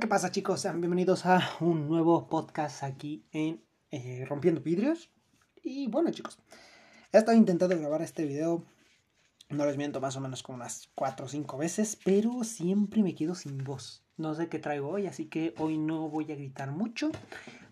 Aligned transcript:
¿qué 0.00 0.08
pasa 0.08 0.32
chicos? 0.32 0.60
Sean 0.60 0.80
bienvenidos 0.80 1.24
a 1.24 1.40
un 1.60 1.86
nuevo 1.86 2.26
podcast 2.26 2.82
aquí 2.82 3.24
en 3.30 3.62
eh, 3.92 4.24
Rompiendo 4.28 4.60
Vidrios. 4.60 5.08
Y 5.62 5.86
bueno 5.86 6.10
chicos, 6.10 6.36
he 7.12 7.18
estado 7.18 7.36
intentando 7.36 7.78
grabar 7.78 8.02
este 8.02 8.24
video, 8.24 8.64
no 9.50 9.64
les 9.64 9.76
miento, 9.76 10.00
más 10.00 10.16
o 10.16 10.20
menos 10.20 10.42
como 10.42 10.56
unas 10.56 10.90
4 10.96 11.26
o 11.26 11.28
5 11.28 11.58
veces, 11.58 11.96
pero 12.04 12.42
siempre 12.42 13.04
me 13.04 13.14
quedo 13.14 13.36
sin 13.36 13.62
voz. 13.62 14.04
No 14.16 14.34
sé 14.34 14.48
qué 14.48 14.58
traigo 14.58 14.88
hoy, 14.88 15.06
así 15.06 15.26
que 15.26 15.54
hoy 15.58 15.78
no 15.78 16.08
voy 16.08 16.30
a 16.32 16.34
gritar 16.34 16.72
mucho. 16.72 17.12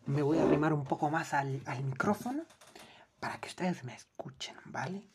Me 0.07 0.23
voy 0.23 0.39
a 0.39 0.45
arrimar 0.45 0.73
un 0.75 0.85
poco 0.85 1.11
más 1.11 1.35
al, 1.35 1.61
al 1.67 1.83
micrófono 1.83 2.45
para 3.19 3.41
que 3.41 3.49
ustedes 3.49 3.83
me 3.83 3.97
escuchen, 3.97 4.55
¿vale? 4.67 5.09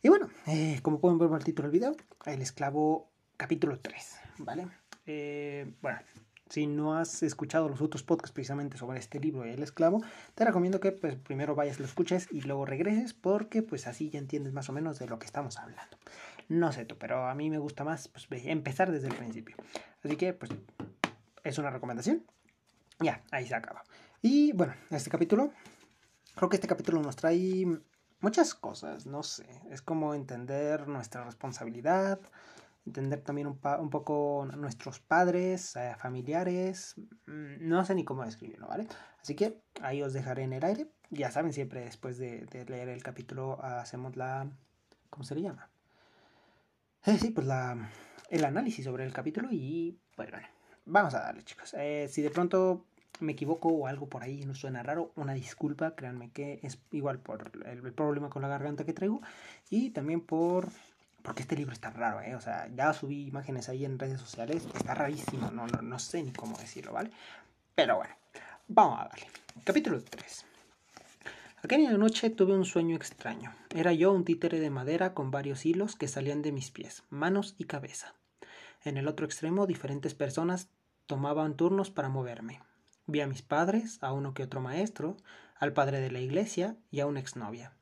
Y 0.00 0.10
bueno, 0.10 0.30
eh, 0.46 0.78
como 0.80 1.00
pueden 1.00 1.18
ver 1.18 1.28
por 1.28 1.38
el 1.38 1.44
título 1.44 1.68
del 1.68 1.80
video, 1.80 1.96
el 2.26 2.40
esclavo 2.40 3.10
capítulo 3.36 3.80
3, 3.80 4.14
¿vale? 4.38 4.68
Eh, 5.06 5.72
bueno, 5.82 5.98
si 6.48 6.66
no 6.66 6.96
has 6.96 7.22
escuchado 7.22 7.68
los 7.68 7.80
otros 7.80 8.02
podcasts 8.02 8.32
precisamente 8.32 8.76
sobre 8.76 8.98
este 8.98 9.18
libro, 9.18 9.44
El 9.44 9.62
Esclavo, 9.62 10.02
te 10.34 10.44
recomiendo 10.44 10.80
que 10.80 10.92
pues, 10.92 11.16
primero 11.16 11.54
vayas, 11.54 11.78
lo 11.78 11.84
escuches 11.84 12.28
y 12.30 12.42
luego 12.42 12.64
regreses 12.66 13.14
porque 13.14 13.62
pues 13.62 13.86
así 13.86 14.10
ya 14.10 14.18
entiendes 14.18 14.52
más 14.52 14.68
o 14.68 14.72
menos 14.72 14.98
de 14.98 15.06
lo 15.06 15.18
que 15.18 15.26
estamos 15.26 15.58
hablando. 15.58 15.96
No 16.48 16.72
sé 16.72 16.84
tú, 16.84 16.96
pero 16.98 17.26
a 17.26 17.34
mí 17.34 17.50
me 17.50 17.58
gusta 17.58 17.84
más 17.84 18.08
pues, 18.08 18.26
empezar 18.44 18.92
desde 18.92 19.08
el 19.08 19.14
principio. 19.14 19.56
Así 20.02 20.16
que 20.16 20.32
pues 20.32 20.52
es 21.42 21.58
una 21.58 21.70
recomendación. 21.70 22.24
Ya, 23.00 23.22
ahí 23.30 23.46
se 23.46 23.54
acaba. 23.54 23.82
Y 24.22 24.52
bueno, 24.52 24.74
este 24.90 25.10
capítulo, 25.10 25.52
creo 26.34 26.48
que 26.48 26.56
este 26.56 26.68
capítulo 26.68 27.02
nos 27.02 27.16
trae 27.16 27.66
muchas 28.20 28.54
cosas, 28.54 29.06
no 29.06 29.22
sé, 29.22 29.46
es 29.70 29.82
como 29.82 30.14
entender 30.14 30.88
nuestra 30.88 31.24
responsabilidad, 31.24 32.18
entender 32.86 33.22
también 33.22 33.46
un, 33.46 33.58
poco 33.58 34.46
nuestros 34.56 35.00
padres, 35.00 35.74
eh, 35.76 35.94
familiares, 35.98 36.94
mm, 37.26 37.66
no 37.66 37.84
sé 37.84 37.94
ni 37.94 38.04
cómo 38.04 38.24
describirlo, 38.24 38.68
¿vale? 38.68 38.86
Así 39.20 39.34
que 39.34 39.62
ahí 39.80 40.02
os 40.02 40.12
dejaré 40.12 40.42
en 40.42 40.52
el 40.52 40.64
aire. 40.64 40.90
Ya 41.10 41.30
saben, 41.30 41.52
siempre 41.52 41.80
después 41.80 42.18
de, 42.18 42.46
leer 42.68 42.88
el 42.88 43.02
capítulo 43.02 43.62
hacemos 43.62 44.16
la... 44.16 44.50
¿Cómo 45.10 45.24
se 45.24 45.34
le 45.34 45.42
llama? 45.42 45.70
Eh, 47.06 47.18
sí, 47.18 47.30
pues 47.30 47.46
la, 47.46 47.90
el 48.30 48.44
análisis 48.44 48.84
sobre 48.84 49.04
el 49.04 49.12
capítulo 49.12 49.48
y 49.50 49.98
pues 50.16 50.30
bueno, 50.30 50.48
vamos 50.86 51.14
a 51.14 51.20
darle 51.20 51.42
chicos. 51.44 51.74
Eh, 51.78 52.08
si 52.10 52.22
de 52.22 52.30
pronto 52.30 52.86
me 53.20 53.32
equivoco 53.32 53.68
o 53.68 53.86
algo 53.86 54.08
por 54.08 54.22
ahí 54.22 54.44
no 54.44 54.54
suena 54.54 54.82
raro, 54.82 55.12
una 55.16 55.34
disculpa, 55.34 55.94
créanme 55.94 56.30
que 56.30 56.60
es 56.62 56.78
igual 56.90 57.18
por 57.18 57.52
el 57.64 57.92
problema 57.92 58.28
con 58.28 58.42
la 58.42 58.48
garganta 58.48 58.84
que 58.84 58.92
traigo 58.92 59.20
y 59.70 59.90
también 59.90 60.20
por 60.20 60.68
porque 61.24 61.40
este 61.40 61.56
libro 61.56 61.72
está 61.72 61.88
raro, 61.88 62.20
¿eh? 62.20 62.34
O 62.34 62.40
sea, 62.42 62.68
ya 62.76 62.92
subí 62.92 63.26
imágenes 63.26 63.70
ahí 63.70 63.86
en 63.86 63.98
redes 63.98 64.20
sociales. 64.20 64.68
Está 64.74 64.92
rarísimo, 64.92 65.50
no, 65.50 65.66
no, 65.66 65.80
no 65.80 65.98
sé 65.98 66.22
ni 66.22 66.32
cómo 66.32 66.54
decirlo, 66.58 66.92
¿vale? 66.92 67.10
Pero 67.74 67.96
bueno, 67.96 68.14
vamos 68.68 69.00
a 69.00 69.08
darle. 69.08 69.26
Capítulo 69.64 70.02
3. 70.02 70.44
Aquella 71.62 71.92
noche 71.92 72.28
tuve 72.28 72.52
un 72.52 72.66
sueño 72.66 72.94
extraño. 72.94 73.54
Era 73.74 73.94
yo 73.94 74.12
un 74.12 74.26
títere 74.26 74.60
de 74.60 74.68
madera 74.68 75.14
con 75.14 75.30
varios 75.30 75.64
hilos 75.64 75.96
que 75.96 76.08
salían 76.08 76.42
de 76.42 76.52
mis 76.52 76.70
pies, 76.70 77.04
manos 77.08 77.54
y 77.56 77.64
cabeza. 77.64 78.12
En 78.84 78.98
el 78.98 79.08
otro 79.08 79.24
extremo, 79.24 79.66
diferentes 79.66 80.12
personas 80.12 80.68
tomaban 81.06 81.56
turnos 81.56 81.90
para 81.90 82.10
moverme. 82.10 82.60
Vi 83.06 83.22
a 83.22 83.26
mis 83.26 83.40
padres, 83.40 83.96
a 84.02 84.12
uno 84.12 84.34
que 84.34 84.42
otro 84.42 84.60
maestro, 84.60 85.16
al 85.58 85.72
padre 85.72 86.00
de 86.00 86.10
la 86.10 86.20
iglesia 86.20 86.76
y 86.90 87.00
a 87.00 87.06
una 87.06 87.20
exnovia. 87.20 87.72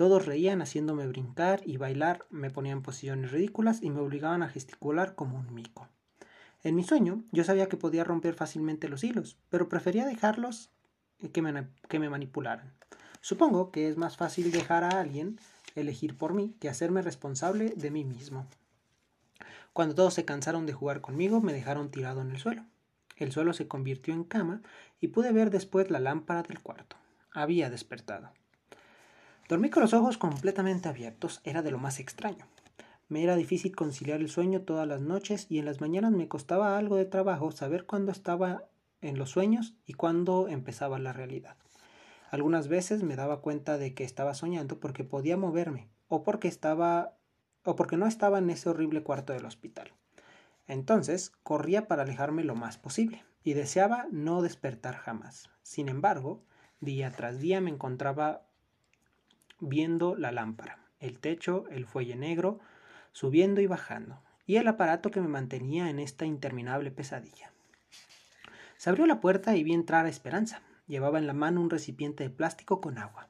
Todos 0.00 0.24
reían 0.24 0.62
haciéndome 0.62 1.06
brincar 1.06 1.60
y 1.66 1.76
bailar, 1.76 2.24
me 2.30 2.48
ponían 2.48 2.80
posiciones 2.80 3.32
ridículas 3.32 3.82
y 3.82 3.90
me 3.90 4.00
obligaban 4.00 4.42
a 4.42 4.48
gesticular 4.48 5.14
como 5.14 5.36
un 5.36 5.52
mico. 5.52 5.88
En 6.62 6.74
mi 6.74 6.84
sueño 6.84 7.22
yo 7.32 7.44
sabía 7.44 7.68
que 7.68 7.76
podía 7.76 8.02
romper 8.02 8.32
fácilmente 8.32 8.88
los 8.88 9.04
hilos, 9.04 9.36
pero 9.50 9.68
prefería 9.68 10.06
dejarlos 10.06 10.70
que 11.34 11.42
me, 11.42 11.68
que 11.90 11.98
me 11.98 12.08
manipularan. 12.08 12.72
Supongo 13.20 13.70
que 13.70 13.90
es 13.90 13.98
más 13.98 14.16
fácil 14.16 14.52
dejar 14.52 14.84
a 14.84 15.00
alguien 15.00 15.38
elegir 15.74 16.16
por 16.16 16.32
mí 16.32 16.56
que 16.60 16.70
hacerme 16.70 17.02
responsable 17.02 17.74
de 17.76 17.90
mí 17.90 18.02
mismo. 18.02 18.46
Cuando 19.74 19.94
todos 19.94 20.14
se 20.14 20.24
cansaron 20.24 20.64
de 20.64 20.72
jugar 20.72 21.02
conmigo, 21.02 21.42
me 21.42 21.52
dejaron 21.52 21.90
tirado 21.90 22.22
en 22.22 22.30
el 22.30 22.38
suelo. 22.38 22.64
El 23.16 23.32
suelo 23.32 23.52
se 23.52 23.68
convirtió 23.68 24.14
en 24.14 24.24
cama 24.24 24.62
y 24.98 25.08
pude 25.08 25.30
ver 25.30 25.50
después 25.50 25.90
la 25.90 26.00
lámpara 26.00 26.42
del 26.42 26.60
cuarto. 26.60 26.96
Había 27.32 27.68
despertado. 27.68 28.32
Dormí 29.50 29.68
con 29.68 29.82
los 29.82 29.94
ojos 29.94 30.16
completamente 30.16 30.88
abiertos, 30.88 31.40
era 31.42 31.60
de 31.60 31.72
lo 31.72 31.78
más 31.78 31.98
extraño. 31.98 32.46
Me 33.08 33.24
era 33.24 33.34
difícil 33.34 33.74
conciliar 33.74 34.20
el 34.20 34.28
sueño 34.28 34.62
todas 34.62 34.86
las 34.86 35.00
noches 35.00 35.46
y 35.48 35.58
en 35.58 35.64
las 35.64 35.80
mañanas 35.80 36.12
me 36.12 36.28
costaba 36.28 36.78
algo 36.78 36.94
de 36.94 37.04
trabajo 37.04 37.50
saber 37.50 37.84
cuándo 37.84 38.12
estaba 38.12 38.62
en 39.00 39.18
los 39.18 39.30
sueños 39.30 39.74
y 39.86 39.94
cuándo 39.94 40.46
empezaba 40.46 41.00
la 41.00 41.12
realidad. 41.12 41.56
Algunas 42.30 42.68
veces 42.68 43.02
me 43.02 43.16
daba 43.16 43.40
cuenta 43.40 43.76
de 43.76 43.92
que 43.92 44.04
estaba 44.04 44.34
soñando 44.34 44.78
porque 44.78 45.02
podía 45.02 45.36
moverme 45.36 45.88
o 46.06 46.22
porque 46.22 46.46
estaba 46.46 47.16
o 47.64 47.74
porque 47.74 47.96
no 47.96 48.06
estaba 48.06 48.38
en 48.38 48.50
ese 48.50 48.68
horrible 48.68 49.02
cuarto 49.02 49.32
del 49.32 49.46
hospital. 49.46 49.90
Entonces 50.68 51.32
corría 51.42 51.88
para 51.88 52.04
alejarme 52.04 52.44
lo 52.44 52.54
más 52.54 52.78
posible 52.78 53.24
y 53.42 53.54
deseaba 53.54 54.06
no 54.12 54.42
despertar 54.42 54.94
jamás. 54.94 55.50
Sin 55.64 55.88
embargo, 55.88 56.44
día 56.78 57.10
tras 57.10 57.40
día 57.40 57.60
me 57.60 57.70
encontraba 57.70 58.46
viendo 59.60 60.16
la 60.16 60.32
lámpara, 60.32 60.78
el 60.98 61.18
techo, 61.18 61.66
el 61.70 61.86
fuelle 61.86 62.16
negro, 62.16 62.60
subiendo 63.12 63.60
y 63.60 63.66
bajando, 63.66 64.22
y 64.46 64.56
el 64.56 64.68
aparato 64.68 65.10
que 65.10 65.20
me 65.20 65.28
mantenía 65.28 65.90
en 65.90 65.98
esta 65.98 66.24
interminable 66.24 66.90
pesadilla. 66.90 67.52
Se 68.76 68.90
abrió 68.90 69.06
la 69.06 69.20
puerta 69.20 69.56
y 69.56 69.62
vi 69.62 69.74
entrar 69.74 70.06
a 70.06 70.08
Esperanza. 70.08 70.62
Llevaba 70.86 71.18
en 71.18 71.26
la 71.26 71.34
mano 71.34 71.60
un 71.60 71.70
recipiente 71.70 72.24
de 72.24 72.30
plástico 72.30 72.80
con 72.80 72.98
agua. 72.98 73.28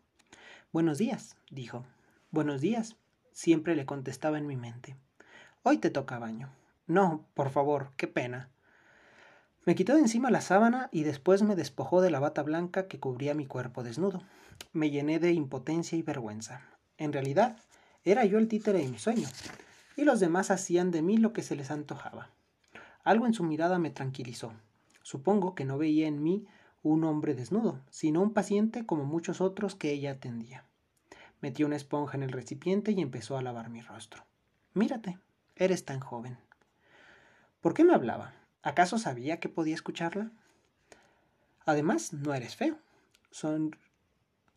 Buenos 0.72 0.98
días, 0.98 1.36
dijo. 1.50 1.84
Buenos 2.30 2.60
días, 2.60 2.96
siempre 3.32 3.74
le 3.74 3.84
contestaba 3.84 4.38
en 4.38 4.46
mi 4.46 4.56
mente. 4.56 4.96
Hoy 5.62 5.78
te 5.78 5.90
toca 5.90 6.18
baño. 6.18 6.50
No, 6.86 7.26
por 7.34 7.50
favor, 7.50 7.90
qué 7.96 8.06
pena. 8.06 8.48
Me 9.66 9.74
quitó 9.74 9.94
de 9.94 10.00
encima 10.00 10.30
la 10.30 10.40
sábana 10.40 10.88
y 10.90 11.02
después 11.02 11.42
me 11.42 11.56
despojó 11.56 12.00
de 12.00 12.10
la 12.10 12.20
bata 12.20 12.42
blanca 12.42 12.86
que 12.86 12.98
cubría 12.98 13.34
mi 13.34 13.46
cuerpo 13.46 13.82
desnudo. 13.82 14.22
Me 14.72 14.90
llené 14.90 15.18
de 15.18 15.32
impotencia 15.32 15.96
y 15.96 16.02
vergüenza. 16.02 16.62
En 16.96 17.12
realidad, 17.12 17.56
era 18.04 18.24
yo 18.24 18.38
el 18.38 18.48
títere 18.48 18.80
de 18.80 18.88
mi 18.88 18.98
sueño, 18.98 19.28
y 19.96 20.04
los 20.04 20.20
demás 20.20 20.50
hacían 20.50 20.90
de 20.90 21.02
mí 21.02 21.16
lo 21.16 21.32
que 21.32 21.42
se 21.42 21.56
les 21.56 21.70
antojaba. 21.70 22.30
Algo 23.04 23.26
en 23.26 23.34
su 23.34 23.42
mirada 23.44 23.78
me 23.78 23.90
tranquilizó. 23.90 24.52
Supongo 25.02 25.54
que 25.54 25.64
no 25.64 25.78
veía 25.78 26.06
en 26.06 26.22
mí 26.22 26.46
un 26.82 27.04
hombre 27.04 27.34
desnudo, 27.34 27.80
sino 27.90 28.22
un 28.22 28.32
paciente 28.32 28.86
como 28.86 29.04
muchos 29.04 29.40
otros 29.40 29.74
que 29.74 29.90
ella 29.90 30.12
atendía. 30.12 30.64
Metió 31.40 31.66
una 31.66 31.76
esponja 31.76 32.16
en 32.16 32.22
el 32.22 32.32
recipiente 32.32 32.92
y 32.92 33.00
empezó 33.00 33.36
a 33.36 33.42
lavar 33.42 33.70
mi 33.70 33.80
rostro. 33.80 34.24
Mírate, 34.74 35.18
eres 35.56 35.84
tan 35.84 36.00
joven. 36.00 36.38
¿Por 37.60 37.74
qué 37.74 37.84
me 37.84 37.94
hablaba? 37.94 38.34
¿Acaso 38.62 38.98
sabía 38.98 39.40
que 39.40 39.48
podía 39.48 39.74
escucharla? 39.74 40.30
Además, 41.64 42.12
no 42.12 42.34
eres 42.34 42.56
feo. 42.56 42.78
Son... 43.30 43.76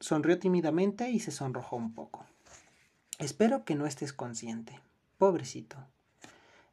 Sonrió 0.03 0.37
tímidamente 0.37 1.11
y 1.11 1.21
se 1.21 1.31
sonrojó 1.31 1.77
un 1.77 1.93
poco. 1.93 2.25
Espero 3.19 3.63
que 3.63 3.75
no 3.75 3.85
estés 3.85 4.11
consciente. 4.11 4.81
Pobrecito. 5.17 5.77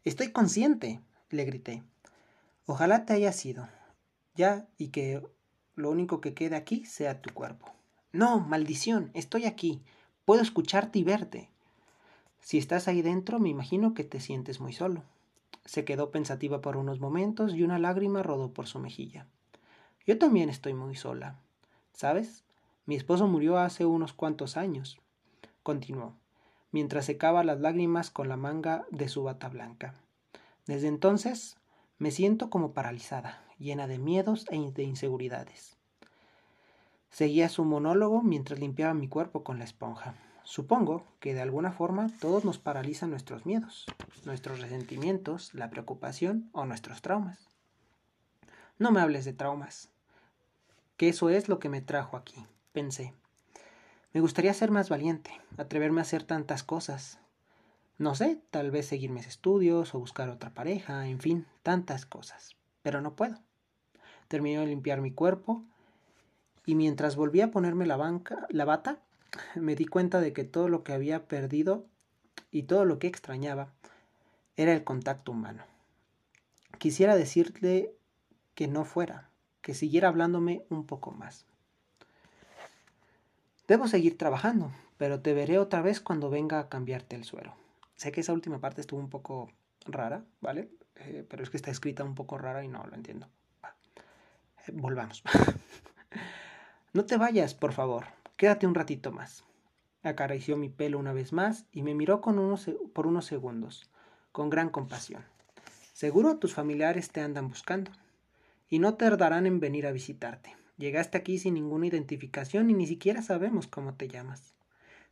Estoy 0.04 0.32
consciente, 0.32 1.00
le 1.30 1.44
grité. 1.44 1.84
Ojalá 2.66 3.04
te 3.04 3.12
haya 3.12 3.30
sido. 3.30 3.68
Ya, 4.34 4.66
y 4.78 4.88
que 4.88 5.22
lo 5.76 5.92
único 5.92 6.20
que 6.20 6.34
quede 6.34 6.56
aquí 6.56 6.84
sea 6.86 7.22
tu 7.22 7.32
cuerpo. 7.32 7.72
No, 8.10 8.40
maldición, 8.40 9.12
estoy 9.14 9.44
aquí. 9.44 9.80
Puedo 10.24 10.42
escucharte 10.42 10.98
y 10.98 11.04
verte. 11.04 11.50
Si 12.40 12.58
estás 12.58 12.88
ahí 12.88 13.00
dentro, 13.00 13.38
me 13.38 13.48
imagino 13.48 13.94
que 13.94 14.02
te 14.02 14.18
sientes 14.18 14.58
muy 14.58 14.72
solo. 14.72 15.04
Se 15.64 15.84
quedó 15.84 16.10
pensativa 16.10 16.60
por 16.60 16.76
unos 16.76 16.98
momentos 16.98 17.54
y 17.54 17.62
una 17.62 17.78
lágrima 17.78 18.24
rodó 18.24 18.52
por 18.52 18.66
su 18.66 18.80
mejilla. 18.80 19.28
Yo 20.04 20.18
también 20.18 20.50
estoy 20.50 20.74
muy 20.74 20.96
sola. 20.96 21.38
¿Sabes? 21.92 22.42
Mi 22.86 22.96
esposo 22.96 23.26
murió 23.26 23.58
hace 23.58 23.84
unos 23.84 24.12
cuantos 24.12 24.56
años. 24.56 24.98
Continuó, 25.62 26.14
mientras 26.72 27.04
secaba 27.04 27.44
las 27.44 27.60
lágrimas 27.60 28.10
con 28.10 28.28
la 28.28 28.36
manga 28.36 28.84
de 28.90 29.08
su 29.08 29.22
bata 29.22 29.48
blanca. 29.48 29.94
Desde 30.66 30.88
entonces 30.88 31.56
me 31.98 32.10
siento 32.10 32.50
como 32.50 32.72
paralizada, 32.72 33.44
llena 33.58 33.86
de 33.86 33.98
miedos 33.98 34.46
e 34.50 34.58
de 34.72 34.82
inseguridades. 34.82 35.76
Seguía 37.10 37.48
su 37.48 37.64
monólogo 37.64 38.22
mientras 38.22 38.60
limpiaba 38.60 38.94
mi 38.94 39.08
cuerpo 39.08 39.42
con 39.42 39.58
la 39.58 39.64
esponja. 39.64 40.14
Supongo 40.44 41.04
que 41.20 41.34
de 41.34 41.42
alguna 41.42 41.72
forma 41.72 42.08
todos 42.20 42.44
nos 42.44 42.58
paralizan 42.58 43.10
nuestros 43.10 43.46
miedos, 43.46 43.86
nuestros 44.24 44.60
resentimientos, 44.60 45.52
la 45.54 45.70
preocupación 45.70 46.48
o 46.52 46.64
nuestros 46.64 47.02
traumas. 47.02 47.48
No 48.78 48.90
me 48.90 49.00
hables 49.00 49.24
de 49.24 49.32
traumas, 49.32 49.90
que 50.96 51.08
eso 51.08 51.28
es 51.28 51.48
lo 51.48 51.58
que 51.58 51.68
me 51.68 51.82
trajo 51.82 52.16
aquí, 52.16 52.46
pensé. 52.72 53.14
Me 54.12 54.20
gustaría 54.20 54.54
ser 54.54 54.70
más 54.70 54.88
valiente, 54.88 55.30
atreverme 55.56 56.00
a 56.00 56.02
hacer 56.02 56.24
tantas 56.24 56.62
cosas. 56.62 57.18
No 57.98 58.14
sé, 58.14 58.40
tal 58.50 58.70
vez 58.70 58.86
seguir 58.86 59.10
mis 59.10 59.26
estudios 59.26 59.94
o 59.94 59.98
buscar 59.98 60.30
otra 60.30 60.54
pareja, 60.54 61.06
en 61.06 61.20
fin, 61.20 61.46
tantas 61.62 62.06
cosas. 62.06 62.56
pero 62.82 63.02
no 63.02 63.14
puedo. 63.14 63.36
Terminé 64.28 64.58
de 64.58 64.66
limpiar 64.66 65.00
mi 65.00 65.12
cuerpo 65.12 65.64
y 66.64 66.74
mientras 66.74 67.14
volví 67.16 67.40
a 67.40 67.50
ponerme 67.50 67.86
la, 67.86 67.96
banca, 67.96 68.46
la 68.48 68.64
bata, 68.64 69.00
me 69.54 69.76
di 69.76 69.84
cuenta 69.84 70.20
de 70.20 70.32
que 70.32 70.44
todo 70.44 70.68
lo 70.68 70.82
que 70.82 70.92
había 70.92 71.28
perdido 71.28 71.84
y 72.50 72.62
todo 72.62 72.84
lo 72.84 72.98
que 72.98 73.06
extrañaba 73.06 73.72
era 74.56 74.72
el 74.72 74.82
contacto 74.82 75.32
humano. 75.32 75.64
Quisiera 76.78 77.16
decirle 77.16 77.94
que 78.54 78.66
no 78.66 78.84
fuera, 78.84 79.30
que 79.60 79.74
siguiera 79.74 80.08
hablándome 80.08 80.64
un 80.70 80.86
poco 80.86 81.10
más. 81.12 81.46
Debo 83.70 83.86
seguir 83.86 84.18
trabajando, 84.18 84.72
pero 84.96 85.20
te 85.20 85.32
veré 85.32 85.60
otra 85.60 85.80
vez 85.80 86.00
cuando 86.00 86.28
venga 86.28 86.58
a 86.58 86.68
cambiarte 86.68 87.14
el 87.14 87.22
suero. 87.22 87.54
Sé 87.94 88.10
que 88.10 88.22
esa 88.22 88.32
última 88.32 88.58
parte 88.58 88.80
estuvo 88.80 88.98
un 88.98 89.08
poco 89.08 89.52
rara, 89.86 90.24
¿vale? 90.40 90.72
Eh, 90.96 91.24
pero 91.30 91.44
es 91.44 91.50
que 91.50 91.56
está 91.56 91.70
escrita 91.70 92.02
un 92.02 92.16
poco 92.16 92.36
rara 92.36 92.64
y 92.64 92.68
no 92.68 92.84
lo 92.84 92.96
entiendo. 92.96 93.28
Eh, 94.66 94.72
volvamos. 94.72 95.22
no 96.94 97.04
te 97.04 97.16
vayas, 97.16 97.54
por 97.54 97.72
favor. 97.72 98.06
Quédate 98.36 98.66
un 98.66 98.74
ratito 98.74 99.12
más. 99.12 99.44
Acarició 100.02 100.56
mi 100.56 100.68
pelo 100.68 100.98
una 100.98 101.12
vez 101.12 101.32
más 101.32 101.64
y 101.70 101.82
me 101.82 101.94
miró 101.94 102.20
con 102.20 102.40
unos, 102.40 102.68
por 102.92 103.06
unos 103.06 103.26
segundos, 103.26 103.88
con 104.32 104.50
gran 104.50 104.70
compasión. 104.70 105.22
Seguro 105.92 106.38
tus 106.38 106.54
familiares 106.54 107.12
te 107.12 107.20
andan 107.20 107.48
buscando 107.48 107.92
y 108.68 108.80
no 108.80 108.94
tardarán 108.94 109.46
en 109.46 109.60
venir 109.60 109.86
a 109.86 109.92
visitarte. 109.92 110.56
Llegaste 110.80 111.18
aquí 111.18 111.38
sin 111.38 111.52
ninguna 111.52 111.88
identificación 111.88 112.70
y 112.70 112.72
ni 112.72 112.86
siquiera 112.86 113.20
sabemos 113.20 113.66
cómo 113.66 113.92
te 113.96 114.08
llamas. 114.08 114.54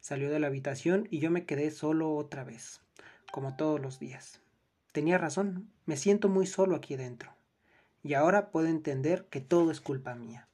Salió 0.00 0.31
de 0.31 0.41
la 0.41 0.47
habitación 0.47 1.06
y 1.11 1.19
yo 1.19 1.31
me 1.31 1.44
quedé 1.44 1.70
solo 1.70 2.15
otra 2.15 2.43
vez, 2.43 2.81
como 3.31 3.55
todos 3.55 3.79
los 3.79 3.99
días. 3.99 4.41
Tenía 4.93 5.19
razón, 5.19 5.69
me 5.85 5.99
siento 5.99 6.31
muy 6.31 6.47
solo 6.47 6.75
aquí 6.75 6.97
dentro. 6.97 7.35
Y 8.03 8.15
ahora 8.15 8.50
puedo 8.50 8.69
entender 8.69 9.26
que 9.29 9.43
todo 9.43 9.70
es 9.70 9.82
culpa 9.82 10.15
mía. 10.15 10.49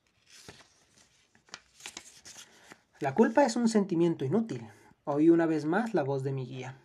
La 2.98 3.14
culpa 3.14 3.44
es 3.44 3.54
un 3.54 3.68
sentimiento 3.68 4.24
inútil. 4.24 4.66
Oí 5.04 5.30
una 5.30 5.46
vez 5.46 5.64
más 5.64 5.94
la 5.94 6.02
voz 6.02 6.24
de 6.24 6.32
mi 6.32 6.44
guía 6.44 6.76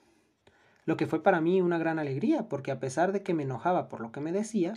lo 0.89 0.97
que 0.97 1.05
fue 1.05 1.21
para 1.21 1.39
mí 1.39 1.61
una 1.61 1.77
gran 1.77 1.99
alegría, 1.99 2.49
porque 2.49 2.71
a 2.71 2.79
pesar 2.79 3.11
de 3.11 3.21
que 3.21 3.35
me 3.35 3.43
enojaba 3.43 3.89
por 3.89 4.01
lo 4.01 4.11
que 4.11 4.21
me 4.21 4.31
decía, 4.31 4.73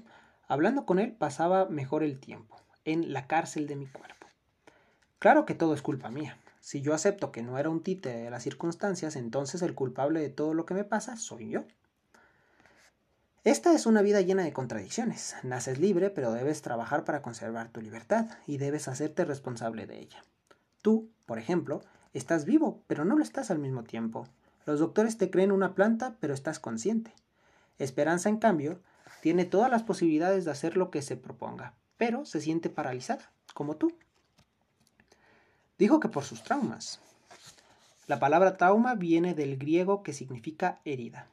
hablando 0.46 0.84
con 0.84 0.98
él 0.98 1.12
pasaba 1.12 1.64
mejor 1.70 2.02
el 2.02 2.20
tiempo, 2.20 2.58
en 2.84 3.12
la 3.12 3.26
cárcel 3.26 3.66
de 3.66 3.76
mi 3.76 3.86
cuerpo. 3.86 4.26
Claro 5.18 5.46
que 5.46 5.54
todo 5.54 5.74
es 5.74 5.82
culpa 5.82 6.10
mía. 6.10 6.38
Si 6.60 6.80
yo 6.80 6.94
acepto 6.94 7.32
que 7.32 7.42
no 7.42 7.58
era 7.58 7.70
un 7.70 7.82
títere 7.82 8.22
de 8.22 8.30
las 8.30 8.42
circunstancias, 8.42 9.16
entonces 9.16 9.62
el 9.62 9.74
culpable 9.74 10.20
de 10.20 10.30
todo 10.30 10.54
lo 10.54 10.64
que 10.64 10.74
me 10.74 10.84
pasa 10.84 11.16
soy 11.16 11.50
yo. 11.50 11.64
Esta 13.44 13.74
es 13.74 13.86
una 13.86 14.02
vida 14.02 14.20
llena 14.20 14.44
de 14.44 14.52
contradicciones. 14.52 15.34
Naces 15.42 15.78
libre, 15.78 16.10
pero 16.10 16.32
debes 16.32 16.62
trabajar 16.62 17.04
para 17.04 17.22
conservar 17.22 17.70
tu 17.70 17.80
libertad 17.80 18.26
y 18.46 18.58
debes 18.58 18.86
hacerte 18.86 19.24
responsable 19.24 19.86
de 19.86 19.98
ella. 19.98 20.24
Tú, 20.80 21.10
por 21.26 21.40
ejemplo, 21.40 21.82
estás 22.12 22.44
vivo, 22.44 22.82
pero 22.86 23.04
no 23.04 23.16
lo 23.16 23.24
estás 23.24 23.50
al 23.50 23.58
mismo 23.58 23.82
tiempo. 23.82 24.28
Los 24.64 24.78
doctores 24.78 25.18
te 25.18 25.30
creen 25.30 25.50
una 25.50 25.74
planta, 25.74 26.16
pero 26.20 26.34
estás 26.34 26.60
consciente. 26.60 27.12
Esperanza, 27.78 28.28
en 28.28 28.36
cambio, 28.36 28.78
tiene 29.22 29.44
todas 29.44 29.70
las 29.70 29.82
posibilidades 29.82 30.44
de 30.44 30.52
hacer 30.52 30.76
lo 30.76 30.92
que 30.92 31.02
se 31.02 31.16
proponga, 31.16 31.74
pero 31.96 32.24
se 32.24 32.40
siente 32.40 32.70
paralizada, 32.70 33.32
como 33.54 33.76
tú. 33.76 33.92
Dijo 35.78 36.00
que 36.00 36.08
por 36.08 36.24
sus 36.24 36.42
traumas. 36.42 37.00
La 38.06 38.18
palabra 38.18 38.56
trauma 38.56 38.94
viene 38.94 39.34
del 39.34 39.56
griego 39.56 40.02
que 40.02 40.12
significa 40.12 40.80
herida. 40.84 41.28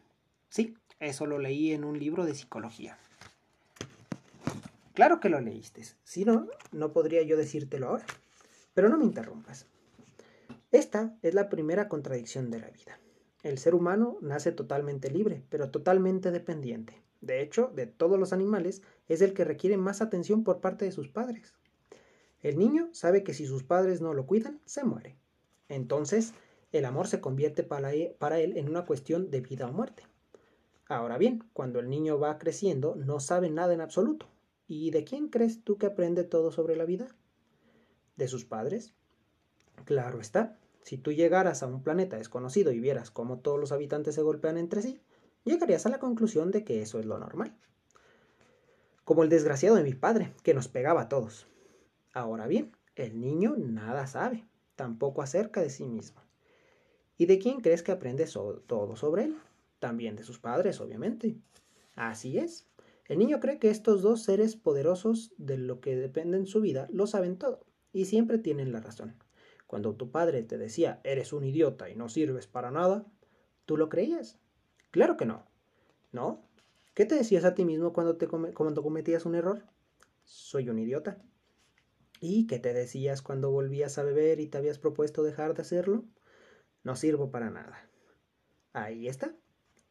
Sí, 0.49 0.75
eso 0.99 1.25
lo 1.25 1.39
leí 1.39 1.71
en 1.71 1.83
un 1.83 1.99
libro 1.99 2.25
de 2.25 2.35
psicología. 2.35 2.97
Claro 4.93 5.19
que 5.19 5.29
lo 5.29 5.39
leíste. 5.39 5.83
Si 6.03 6.25
no, 6.25 6.47
no 6.71 6.91
podría 6.91 7.21
yo 7.23 7.37
decírtelo 7.37 7.89
ahora. 7.89 8.05
Pero 8.73 8.89
no 8.89 8.97
me 8.97 9.05
interrumpas. 9.05 9.65
Esta 10.71 11.15
es 11.21 11.33
la 11.33 11.49
primera 11.49 11.87
contradicción 11.87 12.51
de 12.51 12.59
la 12.59 12.69
vida. 12.69 12.99
El 13.41 13.57
ser 13.57 13.75
humano 13.75 14.17
nace 14.21 14.51
totalmente 14.51 15.09
libre, 15.09 15.43
pero 15.49 15.71
totalmente 15.71 16.31
dependiente. 16.31 17.01
De 17.21 17.41
hecho, 17.41 17.71
de 17.75 17.85
todos 17.85 18.19
los 18.19 18.33
animales, 18.33 18.81
es 19.07 19.21
el 19.21 19.33
que 19.33 19.43
requiere 19.43 19.77
más 19.77 20.01
atención 20.01 20.43
por 20.43 20.61
parte 20.61 20.85
de 20.85 20.91
sus 20.91 21.09
padres. 21.09 21.53
El 22.41 22.57
niño 22.57 22.89
sabe 22.93 23.23
que 23.23 23.33
si 23.33 23.45
sus 23.45 23.63
padres 23.63 23.99
no 24.01 24.13
lo 24.13 24.25
cuidan, 24.25 24.61
se 24.65 24.83
muere. 24.83 25.17
Entonces, 25.67 26.33
el 26.71 26.85
amor 26.85 27.07
se 27.07 27.19
convierte 27.19 27.63
para 27.63 27.93
e, 27.93 28.15
él 28.43 28.57
en 28.57 28.69
una 28.69 28.85
cuestión 28.85 29.29
de 29.29 29.41
vida 29.41 29.67
o 29.67 29.73
muerte. 29.73 30.03
Ahora 30.87 31.17
bien, 31.17 31.43
cuando 31.53 31.79
el 31.79 31.89
niño 31.89 32.19
va 32.19 32.39
creciendo, 32.39 32.95
no 32.95 33.19
sabe 33.19 33.49
nada 33.49 33.73
en 33.73 33.81
absoluto. 33.81 34.27
¿Y 34.67 34.91
de 34.91 35.03
quién 35.03 35.29
crees 35.29 35.63
tú 35.63 35.77
que 35.77 35.87
aprende 35.87 36.23
todo 36.23 36.51
sobre 36.51 36.75
la 36.75 36.85
vida? 36.85 37.07
¿De 38.15 38.27
sus 38.27 38.45
padres? 38.45 38.93
Claro 39.85 40.19
está. 40.19 40.57
Si 40.81 40.97
tú 40.97 41.11
llegaras 41.11 41.61
a 41.61 41.67
un 41.67 41.83
planeta 41.83 42.17
desconocido 42.17 42.71
y 42.71 42.79
vieras 42.79 43.11
cómo 43.11 43.39
todos 43.39 43.59
los 43.59 43.71
habitantes 43.71 44.15
se 44.15 44.21
golpean 44.21 44.57
entre 44.57 44.81
sí, 44.81 45.01
llegarías 45.43 45.85
a 45.85 45.89
la 45.89 45.99
conclusión 45.99 46.51
de 46.51 46.63
que 46.63 46.81
eso 46.81 46.99
es 46.99 47.05
lo 47.05 47.19
normal. 47.19 47.55
Como 49.03 49.23
el 49.23 49.29
desgraciado 49.29 49.75
de 49.75 49.83
mi 49.83 49.93
padre, 49.93 50.33
que 50.43 50.53
nos 50.53 50.67
pegaba 50.67 51.01
a 51.01 51.09
todos. 51.09 51.47
Ahora 52.13 52.47
bien, 52.47 52.75
el 52.95 53.19
niño 53.19 53.55
nada 53.57 54.07
sabe, 54.07 54.45
tampoco 54.75 55.21
acerca 55.21 55.61
de 55.61 55.69
sí 55.69 55.85
mismo. 55.85 56.21
¿Y 57.17 57.25
de 57.25 57.39
quién 57.39 57.61
crees 57.61 57.83
que 57.83 57.91
aprende 57.91 58.25
todo 58.67 58.95
sobre 58.95 59.25
él? 59.25 59.37
También 59.79 60.15
de 60.15 60.23
sus 60.23 60.39
padres, 60.39 60.79
obviamente. 60.79 61.37
Así 61.95 62.37
es. 62.37 62.67
El 63.09 63.17
niño 63.17 63.39
cree 63.39 63.57
que 63.57 63.69
estos 63.69 64.01
dos 64.01 64.23
seres 64.23 64.55
poderosos 64.55 65.33
de 65.37 65.57
lo 65.57 65.81
que 65.81 65.95
depende 65.95 66.37
en 66.37 66.45
su 66.45 66.61
vida 66.61 66.87
lo 66.91 67.07
saben 67.07 67.37
todo 67.37 67.65
y 67.91 68.05
siempre 68.05 68.37
tienen 68.37 68.71
la 68.71 68.81
razón. 68.81 69.15
Cuando 69.67 69.95
tu 69.95 70.11
padre 70.11 70.43
te 70.43 70.57
decía 70.57 71.01
eres 71.03 71.33
un 71.33 71.43
idiota 71.43 71.89
y 71.89 71.95
no 71.95 72.07
sirves 72.07 72.47
para 72.47 72.71
nada, 72.71 73.05
¿tú 73.65 73.77
lo 73.77 73.89
creías? 73.89 74.37
Claro 74.91 75.17
que 75.17 75.25
no. 75.25 75.45
¿No? 76.11 76.43
¿Qué 76.93 77.05
te 77.05 77.15
decías 77.15 77.45
a 77.45 77.53
ti 77.53 77.65
mismo 77.65 77.93
cuando, 77.93 78.17
te 78.17 78.27
cometías 78.27 79.25
un 79.25 79.35
error? 79.35 79.63
Soy 80.23 80.69
un 80.69 80.79
idiota. 80.79 81.21
¿Y 82.19 82.47
qué 82.47 82.59
te 82.59 82.73
decías 82.73 83.21
cuando 83.21 83.51
volvías 83.51 83.97
a 83.97 84.03
beber 84.03 84.39
y 84.39 84.47
te 84.47 84.57
habías 84.57 84.79
propuesto 84.79 85.23
dejar 85.23 85.53
de 85.53 85.61
hacerlo? 85.61 86.03
No 86.83 86.95
sirvo 86.95 87.31
para 87.31 87.49
nada. 87.49 87.89
Ahí 88.73 89.07
está. 89.07 89.33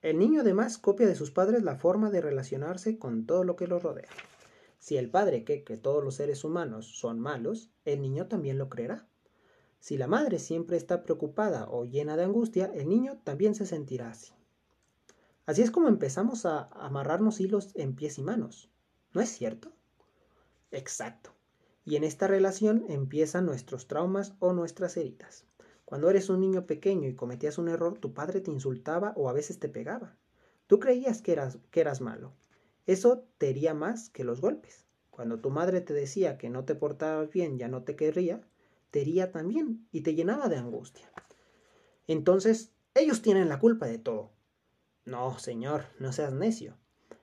El 0.02 0.18
niño 0.18 0.42
además 0.42 0.78
copia 0.78 1.06
de 1.06 1.14
sus 1.14 1.30
padres 1.30 1.62
la 1.62 1.76
forma 1.76 2.10
de 2.10 2.20
relacionarse 2.20 2.98
con 2.98 3.26
todo 3.26 3.44
lo 3.44 3.56
que 3.56 3.66
los 3.66 3.82
rodea. 3.82 4.08
Si 4.78 4.96
el 4.96 5.10
padre 5.10 5.44
cree 5.44 5.64
que 5.64 5.76
todos 5.76 6.04
los 6.04 6.16
seres 6.16 6.44
humanos 6.44 6.86
son 6.98 7.18
malos, 7.18 7.70
el 7.84 8.00
niño 8.00 8.28
también 8.28 8.58
lo 8.58 8.68
creerá. 8.68 9.08
Si 9.80 9.96
la 9.96 10.06
madre 10.06 10.38
siempre 10.38 10.76
está 10.76 11.02
preocupada 11.02 11.68
o 11.68 11.84
llena 11.84 12.16
de 12.16 12.24
angustia, 12.24 12.70
el 12.74 12.88
niño 12.88 13.20
también 13.24 13.54
se 13.54 13.66
sentirá 13.66 14.10
así. 14.10 14.32
Así 15.48 15.62
es 15.62 15.70
como 15.70 15.88
empezamos 15.88 16.44
a 16.44 16.64
amarrarnos 16.72 17.40
hilos 17.40 17.70
en 17.74 17.94
pies 17.94 18.18
y 18.18 18.22
manos. 18.22 18.70
¿No 19.14 19.22
es 19.22 19.30
cierto? 19.30 19.72
Exacto. 20.72 21.30
Y 21.86 21.96
en 21.96 22.04
esta 22.04 22.26
relación 22.26 22.84
empiezan 22.90 23.46
nuestros 23.46 23.88
traumas 23.88 24.34
o 24.40 24.52
nuestras 24.52 24.98
heridas. 24.98 25.46
Cuando 25.86 26.10
eres 26.10 26.28
un 26.28 26.40
niño 26.40 26.66
pequeño 26.66 27.08
y 27.08 27.14
cometías 27.14 27.56
un 27.56 27.70
error, 27.70 27.96
tu 27.96 28.12
padre 28.12 28.42
te 28.42 28.50
insultaba 28.50 29.14
o 29.16 29.30
a 29.30 29.32
veces 29.32 29.58
te 29.58 29.70
pegaba. 29.70 30.18
Tú 30.66 30.80
creías 30.80 31.22
que 31.22 31.32
eras, 31.32 31.56
que 31.70 31.80
eras 31.80 32.02
malo. 32.02 32.34
Eso 32.84 33.24
te 33.38 33.48
hería 33.48 33.72
más 33.72 34.10
que 34.10 34.24
los 34.24 34.42
golpes. 34.42 34.84
Cuando 35.08 35.40
tu 35.40 35.48
madre 35.48 35.80
te 35.80 35.94
decía 35.94 36.36
que 36.36 36.50
no 36.50 36.66
te 36.66 36.74
portabas 36.74 37.30
bien, 37.30 37.56
ya 37.56 37.68
no 37.68 37.84
te 37.84 37.96
querría, 37.96 38.42
te 38.90 39.00
hería 39.00 39.32
también 39.32 39.88
y 39.92 40.02
te 40.02 40.14
llenaba 40.14 40.50
de 40.50 40.56
angustia. 40.56 41.10
Entonces, 42.06 42.74
ellos 42.92 43.22
tienen 43.22 43.48
la 43.48 43.58
culpa 43.58 43.86
de 43.86 43.96
todo. 43.96 44.36
No, 45.08 45.38
señor, 45.38 45.86
no 45.98 46.12
seas 46.12 46.34
necio. 46.34 46.76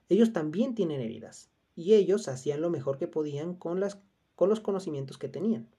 Ellos 0.09 0.33
también 0.33 0.73
tienen 0.73 1.01
heridas, 1.01 1.51
y 1.75 1.93
ellos 1.93 2.27
hacían 2.27 2.59
lo 2.61 2.71
mejor 2.71 2.97
que 2.97 3.07
podían 3.07 3.53
con, 3.53 3.79
las, 3.79 4.01
con 4.33 4.49
los 4.49 4.59
conocimientos 4.59 5.19
que 5.19 5.29
tenían. 5.29 5.69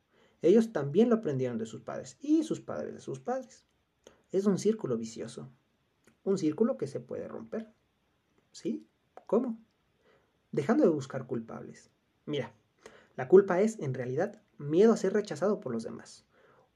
Ellos 0.41 0.73
también 0.73 1.11
lo 1.11 1.17
aprendieron 1.17 1.59
de 1.59 1.67
sus 1.67 1.81
padres, 1.81 2.17
y 2.21 2.45
sus 2.45 2.61
padres 2.61 2.95
de 2.95 3.01
sus 3.01 3.19
padres. 3.19 3.65
Es 4.31 4.47
un 4.47 4.57
círculo 4.57 4.97
vicioso, 4.97 5.51
un 6.23 6.39
círculo 6.39 6.77
que 6.77 6.87
se 6.87 7.01
puede 7.01 7.27
romper. 7.27 7.73
¿Sí? 8.53 8.87
¿Cómo? 9.27 9.59
Dejando 10.53 10.85
de 10.85 10.91
buscar 10.91 11.27
culpables. 11.27 11.91
Mira, 12.25 12.55
la 13.17 13.27
culpa 13.27 13.61
es, 13.63 13.81
en 13.81 13.95
realidad, 13.95 14.41
miedo 14.59 14.93
a 14.93 14.97
ser 14.97 15.13
rechazado 15.13 15.59
por 15.59 15.73
los 15.73 15.83
demás. 15.83 16.25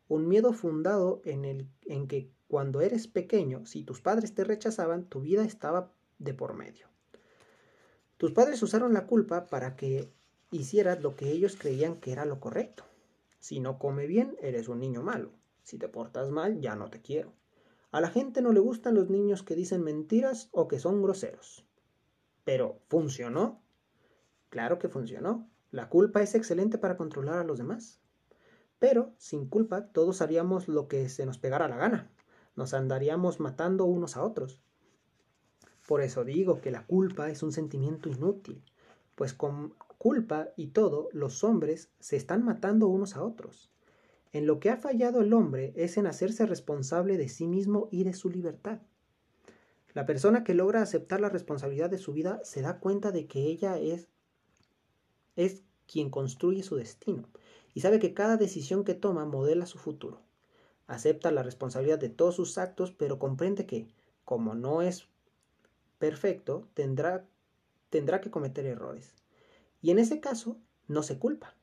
Un 0.08 0.26
miedo 0.26 0.52
fundado 0.52 1.22
en, 1.24 1.44
el, 1.44 1.68
en 1.82 2.08
que 2.08 2.32
cuando 2.50 2.80
eres 2.80 3.06
pequeño, 3.06 3.64
si 3.64 3.84
tus 3.84 4.00
padres 4.00 4.34
te 4.34 4.42
rechazaban, 4.42 5.04
tu 5.04 5.20
vida 5.20 5.44
estaba 5.44 5.92
de 6.18 6.34
por 6.34 6.54
medio. 6.54 6.88
Tus 8.16 8.32
padres 8.32 8.60
usaron 8.64 8.92
la 8.92 9.06
culpa 9.06 9.46
para 9.46 9.76
que 9.76 10.12
hicieras 10.50 11.00
lo 11.00 11.14
que 11.14 11.30
ellos 11.30 11.54
creían 11.54 12.00
que 12.00 12.10
era 12.10 12.24
lo 12.24 12.40
correcto. 12.40 12.82
Si 13.38 13.60
no 13.60 13.78
come 13.78 14.08
bien, 14.08 14.36
eres 14.42 14.66
un 14.66 14.80
niño 14.80 15.00
malo. 15.00 15.30
Si 15.62 15.78
te 15.78 15.86
portas 15.88 16.32
mal, 16.32 16.60
ya 16.60 16.74
no 16.74 16.90
te 16.90 17.00
quiero. 17.00 17.32
A 17.92 18.00
la 18.00 18.10
gente 18.10 18.42
no 18.42 18.52
le 18.52 18.58
gustan 18.58 18.96
los 18.96 19.08
niños 19.08 19.44
que 19.44 19.54
dicen 19.54 19.84
mentiras 19.84 20.48
o 20.50 20.66
que 20.66 20.80
son 20.80 21.02
groseros. 21.02 21.64
Pero, 22.42 22.80
¿funcionó? 22.88 23.62
Claro 24.48 24.80
que 24.80 24.88
funcionó. 24.88 25.48
La 25.70 25.88
culpa 25.88 26.20
es 26.20 26.34
excelente 26.34 26.78
para 26.78 26.96
controlar 26.96 27.38
a 27.38 27.44
los 27.44 27.58
demás. 27.58 28.00
Pero 28.80 29.14
sin 29.18 29.48
culpa 29.48 29.92
todos 29.92 30.20
haríamos 30.20 30.66
lo 30.66 30.88
que 30.88 31.08
se 31.08 31.26
nos 31.26 31.38
pegara 31.38 31.68
la 31.68 31.76
gana. 31.76 32.10
Nos 32.56 32.74
andaríamos 32.74 33.40
matando 33.40 33.84
unos 33.84 34.16
a 34.16 34.22
otros. 34.22 34.60
Por 35.86 36.02
eso 36.02 36.24
digo 36.24 36.60
que 36.60 36.70
la 36.70 36.86
culpa 36.86 37.30
es 37.30 37.42
un 37.42 37.52
sentimiento 37.52 38.08
inútil, 38.08 38.62
pues 39.16 39.34
con 39.34 39.74
culpa 39.98 40.48
y 40.56 40.68
todo 40.68 41.08
los 41.12 41.44
hombres 41.44 41.90
se 41.98 42.16
están 42.16 42.44
matando 42.44 42.88
unos 42.88 43.16
a 43.16 43.22
otros. 43.22 43.70
En 44.32 44.46
lo 44.46 44.60
que 44.60 44.70
ha 44.70 44.76
fallado 44.76 45.20
el 45.20 45.32
hombre 45.32 45.72
es 45.76 45.96
en 45.96 46.06
hacerse 46.06 46.46
responsable 46.46 47.18
de 47.18 47.28
sí 47.28 47.46
mismo 47.46 47.88
y 47.90 48.04
de 48.04 48.14
su 48.14 48.30
libertad. 48.30 48.80
La 49.92 50.06
persona 50.06 50.44
que 50.44 50.54
logra 50.54 50.82
aceptar 50.82 51.20
la 51.20 51.28
responsabilidad 51.28 51.90
de 51.90 51.98
su 51.98 52.12
vida 52.12 52.40
se 52.44 52.62
da 52.62 52.78
cuenta 52.78 53.10
de 53.10 53.26
que 53.26 53.40
ella 53.40 53.78
es, 53.78 54.08
es 55.34 55.64
quien 55.86 56.10
construye 56.10 56.62
su 56.62 56.76
destino 56.76 57.28
y 57.74 57.80
sabe 57.80 57.98
que 57.98 58.14
cada 58.14 58.36
decisión 58.36 58.84
que 58.84 58.94
toma 58.94 59.24
modela 59.24 59.66
su 59.66 59.78
futuro. 59.78 60.22
Acepta 60.90 61.30
la 61.30 61.44
responsabilidad 61.44 62.00
de 62.00 62.08
todos 62.08 62.34
sus 62.34 62.58
actos, 62.58 62.90
pero 62.90 63.20
comprende 63.20 63.64
que, 63.64 63.86
como 64.24 64.56
no 64.56 64.82
es 64.82 65.06
perfecto, 66.00 66.66
tendrá, 66.74 67.28
tendrá 67.90 68.20
que 68.20 68.32
cometer 68.32 68.66
errores. 68.66 69.14
Y 69.80 69.92
en 69.92 70.00
ese 70.00 70.18
caso, 70.18 70.56
no 70.88 71.04
se 71.04 71.16
culpa. 71.16 71.54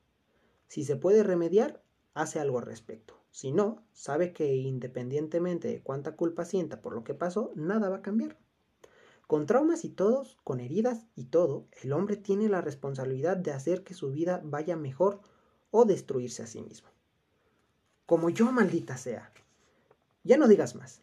Si 0.66 0.82
se 0.82 0.96
puede 0.96 1.24
remediar, 1.24 1.82
hace 2.14 2.40
algo 2.40 2.58
al 2.58 2.64
respecto. 2.64 3.20
Si 3.30 3.52
no, 3.52 3.84
sabe 3.92 4.32
que 4.32 4.56
independientemente 4.56 5.68
de 5.68 5.82
cuánta 5.82 6.16
culpa 6.16 6.46
sienta 6.46 6.80
por 6.80 6.94
lo 6.94 7.04
que 7.04 7.12
pasó, 7.12 7.52
nada 7.54 7.90
va 7.90 7.96
a 7.96 8.02
cambiar. 8.02 8.38
Con 9.26 9.44
traumas 9.44 9.84
y 9.84 9.90
todos, 9.90 10.38
con 10.42 10.58
heridas 10.58 11.04
y 11.14 11.24
todo, 11.24 11.66
el 11.82 11.92
hombre 11.92 12.16
tiene 12.16 12.48
la 12.48 12.62
responsabilidad 12.62 13.36
de 13.36 13.52
hacer 13.52 13.84
que 13.84 13.92
su 13.92 14.10
vida 14.10 14.40
vaya 14.42 14.74
mejor 14.74 15.20
o 15.70 15.84
destruirse 15.84 16.44
a 16.44 16.46
sí 16.46 16.62
mismo. 16.62 16.88
Como 18.08 18.30
yo, 18.30 18.50
maldita 18.52 18.96
sea. 18.96 19.30
Ya 20.24 20.38
no 20.38 20.48
digas 20.48 20.74
más. 20.74 21.02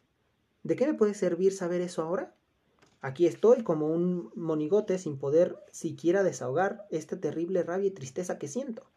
¿De 0.63 0.75
qué 0.75 0.87
me 0.87 0.95
puede 0.95 1.13
servir 1.13 1.53
saber 1.53 1.81
eso 1.81 2.01
ahora? 2.01 2.33
Aquí 2.99 3.27
estoy 3.27 3.61
como 3.61 3.89
un 3.89 4.31
monigote 4.33 4.97
sin 4.97 5.19
poder 5.19 5.63
siquiera 5.71 6.23
desahogar 6.23 6.87
esta 6.89 7.21
terrible 7.21 7.61
rabia 7.61 7.89
y 7.89 7.91
tristeza 7.91 8.39
que 8.39 8.47
siento. 8.47 8.87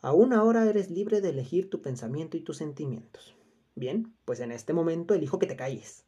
Aún 0.00 0.32
ahora 0.32 0.64
eres 0.70 0.92
libre 0.92 1.20
de 1.20 1.30
elegir 1.30 1.70
tu 1.70 1.82
pensamiento 1.82 2.36
y 2.36 2.40
tus 2.42 2.58
sentimientos. 2.58 3.34
Bien, 3.74 4.14
pues 4.24 4.38
en 4.38 4.52
este 4.52 4.72
momento 4.72 5.14
elijo 5.14 5.40
que 5.40 5.48
te 5.48 5.56
calles. 5.56 6.04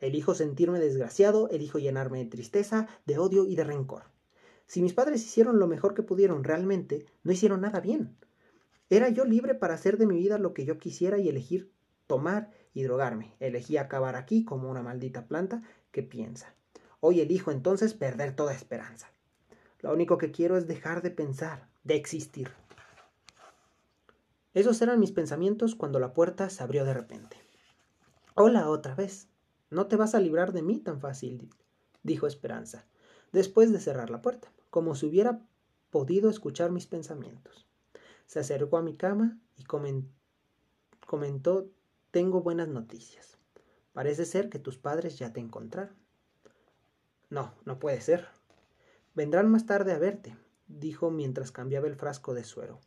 Elijo 0.00 0.34
sentirme 0.34 0.80
desgraciado, 0.80 1.50
elijo 1.50 1.78
llenarme 1.78 2.20
de 2.20 2.30
tristeza, 2.30 2.88
de 3.04 3.18
odio 3.18 3.44
y 3.44 3.54
de 3.54 3.64
rencor. 3.64 4.04
Si 4.66 4.80
mis 4.80 4.94
padres 4.94 5.22
hicieron 5.22 5.58
lo 5.58 5.66
mejor 5.66 5.92
que 5.92 6.02
pudieron 6.02 6.42
realmente, 6.42 7.04
no 7.22 7.32
hicieron 7.32 7.60
nada 7.60 7.80
bien. 7.80 8.16
Era 8.94 9.08
yo 9.08 9.24
libre 9.24 9.56
para 9.56 9.74
hacer 9.74 9.98
de 9.98 10.06
mi 10.06 10.16
vida 10.16 10.38
lo 10.38 10.54
que 10.54 10.64
yo 10.64 10.78
quisiera 10.78 11.18
y 11.18 11.28
elegir 11.28 11.72
tomar 12.06 12.52
y 12.74 12.84
drogarme. 12.84 13.34
Elegí 13.40 13.76
acabar 13.76 14.14
aquí 14.14 14.44
como 14.44 14.70
una 14.70 14.82
maldita 14.82 15.26
planta 15.26 15.62
que 15.90 16.04
piensa. 16.04 16.54
Hoy 17.00 17.20
elijo 17.20 17.50
entonces 17.50 17.92
perder 17.92 18.36
toda 18.36 18.54
esperanza. 18.54 19.10
Lo 19.80 19.92
único 19.92 20.16
que 20.16 20.30
quiero 20.30 20.56
es 20.56 20.68
dejar 20.68 21.02
de 21.02 21.10
pensar, 21.10 21.68
de 21.82 21.96
existir. 21.96 22.52
Esos 24.52 24.80
eran 24.80 25.00
mis 25.00 25.10
pensamientos 25.10 25.74
cuando 25.74 25.98
la 25.98 26.14
puerta 26.14 26.48
se 26.48 26.62
abrió 26.62 26.84
de 26.84 26.94
repente. 26.94 27.36
Hola 28.36 28.68
otra 28.70 28.94
vez. 28.94 29.26
No 29.70 29.88
te 29.88 29.96
vas 29.96 30.14
a 30.14 30.20
librar 30.20 30.52
de 30.52 30.62
mí 30.62 30.78
tan 30.78 31.00
fácil, 31.00 31.50
dijo 32.04 32.28
Esperanza, 32.28 32.86
después 33.32 33.72
de 33.72 33.80
cerrar 33.80 34.10
la 34.10 34.22
puerta, 34.22 34.52
como 34.70 34.94
si 34.94 35.06
hubiera 35.06 35.40
podido 35.90 36.30
escuchar 36.30 36.70
mis 36.70 36.86
pensamientos. 36.86 37.66
Se 38.26 38.40
acercó 38.40 38.78
a 38.78 38.82
mi 38.82 38.96
cama 38.96 39.38
y 39.56 39.64
comentó, 39.64 41.68
tengo 42.10 42.42
buenas 42.42 42.68
noticias. 42.68 43.38
Parece 43.92 44.24
ser 44.24 44.48
que 44.48 44.58
tus 44.58 44.78
padres 44.78 45.18
ya 45.18 45.32
te 45.32 45.40
encontraron. 45.40 45.94
No, 47.30 47.54
no 47.64 47.78
puede 47.78 48.00
ser. 48.00 48.26
Vendrán 49.14 49.50
más 49.50 49.66
tarde 49.66 49.92
a 49.92 49.98
verte, 49.98 50.36
dijo 50.66 51.10
mientras 51.10 51.52
cambiaba 51.52 51.86
el 51.86 51.96
frasco 51.96 52.34
de 52.34 52.44
suero. 52.44 52.80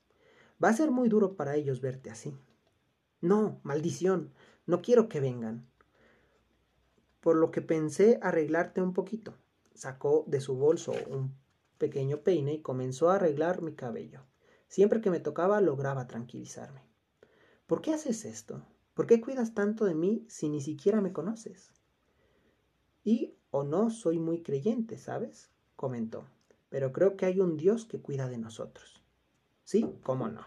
Va 0.64 0.70
a 0.70 0.74
ser 0.74 0.92
muy 0.92 1.08
duro 1.08 1.36
para 1.36 1.56
ellos 1.56 1.82
verte 1.82 2.10
así. 2.10 2.36
No, 3.22 3.60
maldición, 3.64 4.34
no 4.66 4.82
quiero 4.82 5.08
que 5.08 5.20
vengan. 5.20 5.66
Por 7.22 7.36
lo 7.36 7.52
que 7.52 7.62
pensé 7.62 8.20
arreglarte 8.22 8.82
un 8.82 8.94
poquito. 8.94 9.36
Sacó 9.74 10.26
de 10.28 10.42
su 10.42 10.56
bolso 10.56 10.94
un 11.08 11.36
pequeño 11.78 12.22
peine 12.22 12.54
y 12.54 12.62
comenzó 12.62 13.10
a 13.10 13.16
arreglar 13.16 13.62
mi 13.62 13.74
cabello. 13.74 14.22
Siempre 14.68 15.02
que 15.02 15.10
me 15.10 15.20
tocaba 15.20 15.62
lograba 15.62 16.08
tranquilizarme. 16.08 16.82
¿Por 17.66 17.82
qué 17.82 17.94
haces 17.94 18.26
esto? 18.26 18.66
¿Por 18.94 19.08
qué 19.08 19.22
cuidas 19.22 19.54
tanto 19.54 19.86
de 19.86 19.96
mí 19.96 20.26
si 20.28 20.50
ni 20.50 20.62
siquiera 20.62 21.02
me 21.02 21.14
conoces? 21.14 21.72
Y 23.04 23.36
o 23.52 23.64
no 23.64 23.90
soy 23.90 24.20
muy 24.20 24.42
creyente, 24.42 24.98
¿sabes? 24.98 25.50
comentó, 25.78 26.26
pero 26.70 26.92
creo 26.92 27.16
que 27.16 27.26
hay 27.26 27.40
un 27.40 27.56
Dios 27.56 27.86
que 27.86 28.02
cuida 28.02 28.28
de 28.28 28.38
nosotros. 28.38 29.02
Sí, 29.64 29.86
cómo 30.04 30.28
no. 30.28 30.46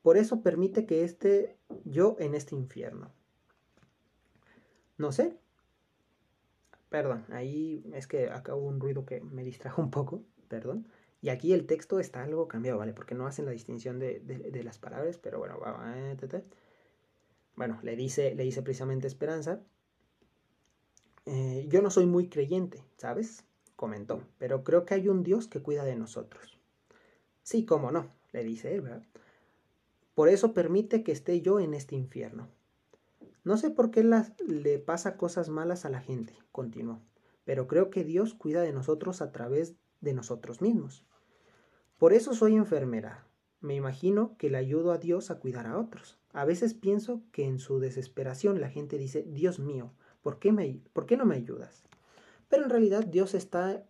Por 0.00 0.16
eso 0.16 0.42
permite 0.42 0.86
que 0.86 1.04
esté 1.04 1.58
yo 1.84 2.16
en 2.18 2.34
este 2.34 2.54
infierno. 2.54 3.10
No 4.96 5.12
sé. 5.12 5.36
Perdón, 6.88 7.24
ahí 7.30 7.84
es 7.94 8.06
que 8.06 8.30
acá 8.30 8.54
hubo 8.54 8.68
un 8.68 8.80
ruido 8.80 9.04
que 9.04 9.20
me 9.20 9.44
distrajo 9.44 9.82
un 9.82 9.90
poco, 9.90 10.22
perdón. 10.48 10.86
Y 11.22 11.28
aquí 11.28 11.52
el 11.52 11.66
texto 11.66 12.00
está 12.00 12.24
algo 12.24 12.48
cambiado, 12.48 12.78
¿vale? 12.78 12.92
Porque 12.92 13.14
no 13.14 13.28
hacen 13.28 13.46
la 13.46 13.52
distinción 13.52 14.00
de, 14.00 14.60
las 14.64 14.78
palabras, 14.78 15.18
pero 15.18 15.38
bueno, 15.38 15.58
va, 15.60 15.94
eh, 15.96 16.16
bueno, 17.54 17.78
le 17.82 17.94
dice, 17.94 18.34
le 18.34 18.42
dice 18.42 18.60
precisamente 18.60 19.06
Esperanza. 19.06 19.60
Eh, 21.24 21.66
yo 21.68 21.80
no 21.80 21.90
soy 21.90 22.06
muy 22.06 22.28
creyente, 22.28 22.84
¿sabes? 22.96 23.44
Comentó, 23.76 24.22
pero 24.38 24.64
creo 24.64 24.84
que 24.84 24.94
hay 24.94 25.08
un 25.08 25.22
Dios 25.22 25.46
que 25.46 25.62
cuida 25.62 25.84
de 25.84 25.94
nosotros. 25.94 26.58
Sí, 27.44 27.64
cómo 27.64 27.92
no, 27.92 28.10
le 28.32 28.42
dice 28.42 28.74
él, 28.74 28.80
¿verdad? 28.80 29.04
Por 30.16 30.28
eso 30.28 30.52
permite 30.52 31.04
que 31.04 31.12
esté 31.12 31.40
yo 31.40 31.60
en 31.60 31.72
este 31.72 31.94
infierno. 31.94 32.48
No 33.44 33.56
sé 33.56 33.70
por 33.70 33.92
qué 33.92 34.04
le 34.04 34.78
pasa 34.80 35.16
cosas 35.16 35.48
malas 35.48 35.84
a 35.84 35.90
la 35.90 36.00
gente, 36.00 36.36
continuó, 36.50 37.00
pero 37.44 37.68
creo 37.68 37.90
que 37.90 38.02
Dios 38.02 38.34
cuida 38.34 38.62
de 38.62 38.72
nosotros 38.72 39.22
a 39.22 39.30
través 39.30 39.74
de 40.00 40.12
nosotros 40.14 40.60
mismos. 40.60 41.04
Por 42.02 42.14
eso 42.14 42.34
soy 42.34 42.56
enfermera. 42.56 43.28
Me 43.60 43.76
imagino 43.76 44.36
que 44.36 44.50
le 44.50 44.58
ayudo 44.58 44.90
a 44.90 44.98
Dios 44.98 45.30
a 45.30 45.38
cuidar 45.38 45.68
a 45.68 45.78
otros. 45.78 46.18
A 46.32 46.44
veces 46.44 46.74
pienso 46.74 47.22
que 47.30 47.44
en 47.44 47.60
su 47.60 47.78
desesperación 47.78 48.60
la 48.60 48.68
gente 48.70 48.98
dice, 48.98 49.22
Dios 49.22 49.60
mío, 49.60 49.92
¿por 50.20 50.40
qué, 50.40 50.50
me, 50.50 50.80
¿por 50.92 51.06
qué 51.06 51.16
no 51.16 51.26
me 51.26 51.36
ayudas? 51.36 51.84
Pero 52.48 52.64
en 52.64 52.70
realidad 52.70 53.04
Dios 53.04 53.34
está 53.34 53.86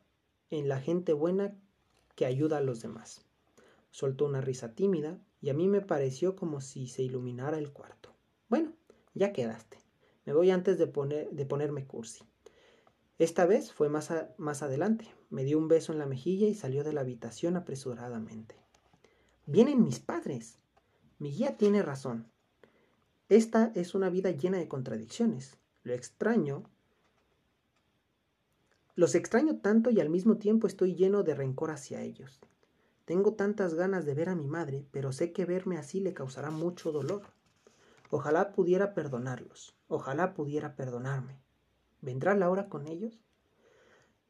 en 0.51 0.69
la 0.69 0.79
gente 0.79 1.15
buena 1.15 1.57
que 2.15 2.27
ayuda 2.27 2.59
a 2.59 2.61
los 2.61 2.83
demás. 2.83 3.25
Soltó 3.91 4.27
una 4.27 4.43
risa 4.43 4.75
tímida 4.75 5.19
y 5.41 5.49
a 5.49 5.55
mí 5.55 5.67
me 5.67 5.81
pareció 5.81 6.37
como 6.37 6.61
si 6.61 6.89
se 6.89 7.03
iluminara 7.03 7.57
el 7.57 7.73
cuarto. 7.73 8.11
Bueno, 8.51 8.75
ya 9.15 9.33
quedaste. 9.33 9.79
Me 10.27 10.35
voy 10.35 10.51
antes 10.51 10.77
de 10.77 10.87
ponerme 11.47 11.87
cursi. 11.87 12.23
Esta 13.19 13.47
vez 13.47 13.73
fue 13.73 13.89
más, 13.89 14.11
más 14.39 14.63
adelante. 14.63 15.07
Me 15.31 15.45
dio 15.45 15.59
un 15.59 15.69
beso 15.69 15.93
en 15.93 15.99
la 15.99 16.07
mejilla 16.07 16.49
y 16.49 16.55
salió 16.55 16.85
de 16.85 16.93
la 16.93 17.03
habitación 17.03 17.57
apresuradamente. 17.57 18.57
Vienen 19.47 19.85
mis 19.85 20.01
padres. 20.01 20.59
Mi 21.19 21.31
guía 21.31 21.57
tiene 21.57 21.83
razón. 21.83 22.31
Esta 23.29 23.73
es 23.75 23.95
una 23.95 24.11
vida 24.11 24.31
llena 24.31 24.59
de 24.59 24.69
contradicciones. 24.69 25.59
Lo 25.85 25.95
extraño. 25.95 26.65
Los 28.95 29.15
extraño 29.15 29.59
tanto 29.59 29.91
y 29.91 30.01
al 30.01 30.11
mismo 30.11 30.37
tiempo 30.37 30.67
estoy 30.67 30.95
lleno 30.95 31.23
de 31.23 31.35
rencor 31.35 31.71
hacia 31.71 32.03
ellos. 32.03 32.41
Tengo 33.05 33.35
tantas 33.35 33.75
ganas 33.75 34.05
de 34.05 34.15
ver 34.15 34.29
a 34.29 34.37
mi 34.37 34.47
madre, 34.47 34.87
pero 34.91 35.13
sé 35.13 35.33
que 35.33 35.45
verme 35.45 35.77
así 35.77 36.01
le 36.01 36.15
causará 36.15 36.51
mucho 36.51 36.93
dolor. 36.93 37.23
Ojalá 38.11 38.53
pudiera 38.53 38.95
perdonarlos, 38.95 39.75
ojalá 39.89 40.35
pudiera 40.35 40.77
perdonarme. 40.77 41.41
¿Vendrá 42.03 42.35
Laura 42.35 42.69
con 42.69 42.87
ellos? 42.87 43.19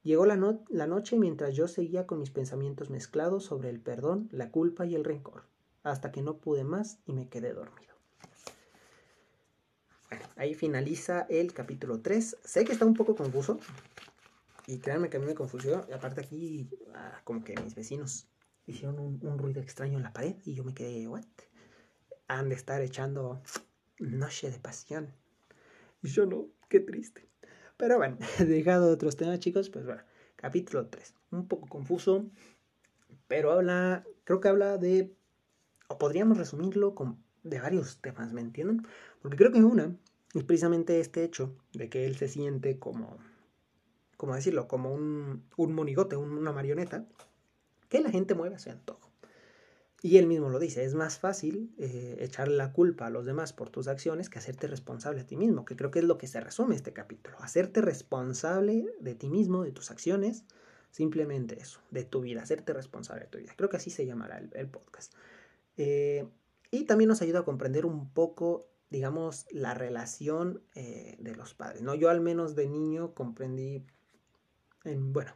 Llegó 0.03 0.27
la, 0.27 0.37
la 0.69 0.87
noche 0.87 1.17
mientras 1.17 1.55
yo 1.55 1.67
seguía 1.67 2.07
con 2.07 2.21
mis 2.21 2.31
pensamientos 2.31 2.91
mezclados 2.91 3.45
sobre 3.45 3.71
el 3.71 3.81
perdón, 3.81 4.29
la 4.31 4.51
culpa 4.51 4.87
y 4.87 4.95
el 4.95 5.05
rencor, 5.05 5.45
hasta 5.83 6.13
que 6.13 6.23
no 6.23 6.39
pude 6.39 6.63
más 6.63 6.99
y 7.07 7.13
me 7.13 7.29
quedé 7.29 7.53
dormido. 7.53 7.95
Bueno, 10.09 10.27
ahí 10.37 10.55
finaliza 10.55 11.23
el 11.31 11.55
capítulo 11.55 12.01
3. 12.01 12.37
Sé 12.45 12.65
que 12.65 12.73
está 12.73 12.85
un 12.85 12.95
poco 12.95 13.17
confuso. 13.17 13.59
Y 14.67 14.79
créanme 14.79 15.09
que 15.09 15.17
a 15.17 15.21
mí 15.21 15.27
me 15.27 15.35
confundió. 15.35 15.87
Y 15.89 15.93
aparte 15.93 16.21
aquí, 16.21 16.69
ah, 16.95 17.21
como 17.25 17.43
que 17.43 17.55
mis 17.63 17.75
vecinos 17.75 18.29
hicieron 18.67 18.99
un, 18.99 19.39
ruido 19.39 19.63
extraño 19.63 19.97
en 19.97 20.05
la 20.05 20.13
pared 20.13 20.37
y 20.45 20.55
yo 20.55 20.65
me 20.65 20.75
quedé, 20.75 21.09
¿what? 21.09 21.25
Han 22.29 22.49
de 22.49 22.55
estar 22.55 22.81
echando 22.83 23.43
noche 23.99 24.51
de 24.51 24.59
pasión. 24.59 25.15
Y 26.03 26.09
yo 26.09 26.27
no, 26.27 26.49
qué 26.69 26.81
triste. 26.81 27.32
Pero 27.83 27.97
bueno, 27.97 28.17
dejado 28.39 28.93
otros 28.93 29.17
temas, 29.17 29.41
chicos, 29.41 29.69
pues 29.69 29.85
bueno, 29.85 30.03
capítulo 30.37 30.87
3. 30.87 31.15
Un 31.33 31.49
poco 31.49 31.67
confuso, 31.67 32.31
pero 33.27 33.51
habla, 33.51 34.05
creo 34.23 34.39
que 34.39 34.47
habla 34.47 34.79
de, 34.79 35.13
o 35.89 35.99
podríamos 35.99 36.39
resumirlo 36.39 36.95
con, 36.95 37.21
de 37.43 37.59
varios 37.59 38.01
temas, 38.01 38.33
¿me 38.33 38.41
entienden? 38.41 38.87
Porque 39.21 39.37
creo 39.37 39.51
que 39.51 39.65
una 39.65 39.97
es 40.33 40.45
precisamente 40.45 41.01
este 41.01 41.25
hecho 41.25 41.57
de 41.73 41.91
que 41.91 42.07
él 42.07 42.15
se 42.15 42.29
siente 42.29 42.79
como, 42.79 43.19
como 44.17 44.37
decirlo, 44.37 44.69
como 44.69 44.95
un, 44.95 45.43
un 45.57 45.75
monigote, 45.75 46.15
una 46.15 46.53
marioneta, 46.53 47.05
que 47.89 48.01
la 48.01 48.13
gente 48.13 48.37
mueve 48.37 48.55
a 48.55 48.61
su 48.61 48.71
antojo. 48.71 49.12
Y 50.05 50.19
él 50.19 50.27
mismo 50.27 50.49
lo 50.51 50.59
dice, 50.59 50.85
es 50.85 50.95
más 50.95 51.21
fácil 51.21 51.73
eh, 51.79 52.17
echarle 52.19 52.57
la 52.57 52.73
culpa 52.73 53.07
a 53.07 53.11
los 53.11 53.25
demás 53.25 53.53
por 53.53 53.71
tus 53.71 53.87
acciones 53.87 54.29
que 54.29 54.41
hacerte 54.41 54.67
responsable 54.67 55.21
a 55.21 55.27
ti 55.27 55.37
mismo, 55.37 55.65
que 55.65 55.77
creo 55.77 55.93
que 55.93 56.01
es 56.01 56.05
lo 56.05 56.19
que 56.19 56.27
se 56.27 56.41
resume 56.41 56.75
este 56.75 56.93
capítulo, 56.93 57.37
hacerte 57.41 57.81
responsable 57.81 58.85
de 58.99 59.15
ti 59.15 59.31
mismo, 59.31 59.63
de 59.63 59.71
tus 59.71 59.93
acciones, 59.93 60.45
simplemente 60.91 61.61
eso, 61.61 61.79
de 61.93 62.03
tu 62.03 62.21
vida, 62.21 62.43
hacerte 62.43 62.73
responsable 62.73 63.25
de 63.25 63.31
tu 63.31 63.39
vida. 63.39 63.53
Creo 63.57 63.71
que 63.71 63.77
así 63.77 63.91
se 63.91 64.05
llamará 64.05 64.39
el, 64.39 64.69
podcast. 64.69 65.15
Eh, 65.77 66.27
y 66.73 66.83
también 66.85 67.09
nos 67.09 67.23
ayuda 67.23 67.41
a 67.41 67.45
comprender 67.45 67.87
un 67.87 68.11
poco, 68.11 68.67
digamos, 68.91 69.47
la 69.53 69.73
relación 69.73 70.65
eh, 70.75 71.17
de 71.21 71.37
los 71.37 71.55
padres. 71.55 71.83
¿no? 71.83 71.95
Yo 71.95 72.11
al 72.11 72.21
menos 72.21 72.57
de 72.57 72.67
niño 72.67 73.15
comprendí, 73.15 73.87
en, 74.83 75.13
bueno, 75.13 75.33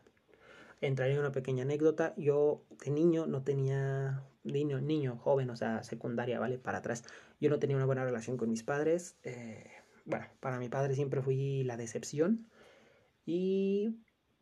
entraré 0.80 1.12
en 1.12 1.20
una 1.20 1.30
pequeña 1.30 1.62
anécdota. 1.62 2.14
Yo 2.16 2.64
de 2.84 2.90
niño 2.90 3.26
no 3.26 3.44
tenía 3.44 4.24
niño, 4.52 4.80
niño, 4.80 5.16
joven, 5.16 5.50
o 5.50 5.56
sea, 5.56 5.82
secundaria, 5.82 6.38
¿vale? 6.38 6.58
Para 6.58 6.78
atrás. 6.78 7.04
Yo 7.40 7.50
no 7.50 7.58
tenía 7.58 7.76
una 7.76 7.86
buena 7.86 8.04
relación 8.04 8.36
con 8.36 8.50
mis 8.50 8.62
padres. 8.62 9.16
Eh, 9.22 9.70
bueno, 10.04 10.26
para 10.40 10.58
mi 10.58 10.68
padre 10.68 10.94
siempre 10.94 11.22
fui 11.22 11.64
la 11.64 11.76
decepción. 11.76 12.48
Y 13.24 13.96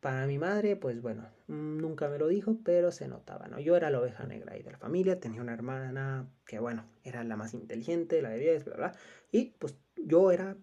para 0.05 0.27
mi 0.27 0.37
madre, 0.37 0.75
pues 0.75 1.01
bueno, 1.01 1.27
nunca 1.47 2.07
me 2.07 2.19
lo 2.19 2.27
dijo, 2.27 2.59
pero 2.63 2.91
se 2.91 3.07
notaba, 3.07 3.47
¿no? 3.47 3.59
Yo 3.59 3.75
era 3.75 3.89
la 3.89 3.99
oveja 3.99 4.27
negra 4.27 4.53
ahí 4.53 4.61
de 4.61 4.71
la 4.71 4.77
familia, 4.77 5.19
tenía 5.19 5.41
una 5.41 5.53
hermana 5.53 6.29
que, 6.45 6.59
bueno, 6.59 6.85
era 7.03 7.23
la 7.23 7.35
más 7.35 7.55
inteligente, 7.55 8.21
la 8.21 8.29
de 8.29 8.39
10, 8.39 8.65
bla, 8.65 8.75
bla, 8.75 8.95
y 9.31 9.55
pues 9.57 9.75
yo 9.95 10.31
era, 10.31 10.57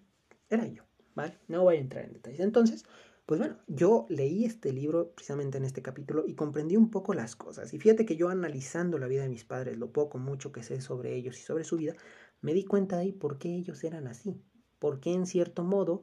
era 0.49 0.65
yo, 0.67 0.85
¿vale? 1.17 1.39
No 1.49 1.63
voy 1.65 1.79
a 1.79 1.81
entrar 1.81 2.05
en 2.05 2.13
detalles. 2.13 2.39
Entonces, 2.39 2.85
pues 3.33 3.41
bueno, 3.41 3.57
yo 3.67 4.05
leí 4.11 4.45
este 4.45 4.75
libro 4.75 5.15
precisamente 5.15 5.57
en 5.57 5.65
este 5.65 5.81
capítulo 5.81 6.27
y 6.27 6.35
comprendí 6.35 6.77
un 6.77 6.91
poco 6.91 7.15
las 7.15 7.35
cosas. 7.35 7.73
Y 7.73 7.79
fíjate 7.79 8.05
que 8.05 8.15
yo 8.15 8.29
analizando 8.29 8.99
la 8.99 9.07
vida 9.07 9.23
de 9.23 9.31
mis 9.31 9.43
padres, 9.43 9.79
lo 9.79 9.91
poco, 9.91 10.19
mucho 10.19 10.53
que 10.53 10.63
sé 10.63 10.83
sobre 10.83 11.15
ellos 11.15 11.39
y 11.39 11.41
sobre 11.41 11.65
su 11.65 11.79
vida, 11.79 11.95
me 12.43 12.53
di 12.53 12.67
cuenta 12.67 12.99
de 12.99 13.11
por 13.15 13.39
qué 13.39 13.49
ellos 13.55 13.83
eran 13.85 14.07
así. 14.07 14.39
Por 14.79 15.01
qué 15.01 15.15
en 15.15 15.25
cierto 15.25 15.65
modo 15.65 16.03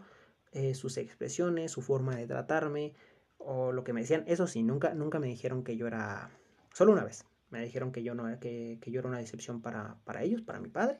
eh, 0.53 0.73
sus 0.73 0.97
expresiones, 0.97 1.69
su 1.69 1.83
forma 1.83 2.15
de 2.15 2.25
tratarme 2.25 2.95
o 3.37 3.73
lo 3.73 3.83
que 3.83 3.93
me 3.93 4.01
decían, 4.01 4.23
eso 4.25 4.47
sí, 4.47 4.63
nunca, 4.63 4.95
nunca 4.95 5.19
me 5.19 5.27
dijeron 5.27 5.63
que 5.63 5.77
yo 5.77 5.85
era, 5.85 6.31
solo 6.73 6.93
una 6.93 7.03
vez, 7.03 7.27
me 7.51 7.63
dijeron 7.63 7.91
que 7.91 8.01
yo, 8.01 8.15
no, 8.15 8.39
que, 8.39 8.79
que 8.81 8.89
yo 8.89 9.01
era 9.01 9.07
una 9.07 9.19
decepción 9.19 9.61
para, 9.61 9.99
para 10.03 10.23
ellos, 10.23 10.41
para 10.41 10.59
mi 10.59 10.69
padre. 10.69 10.99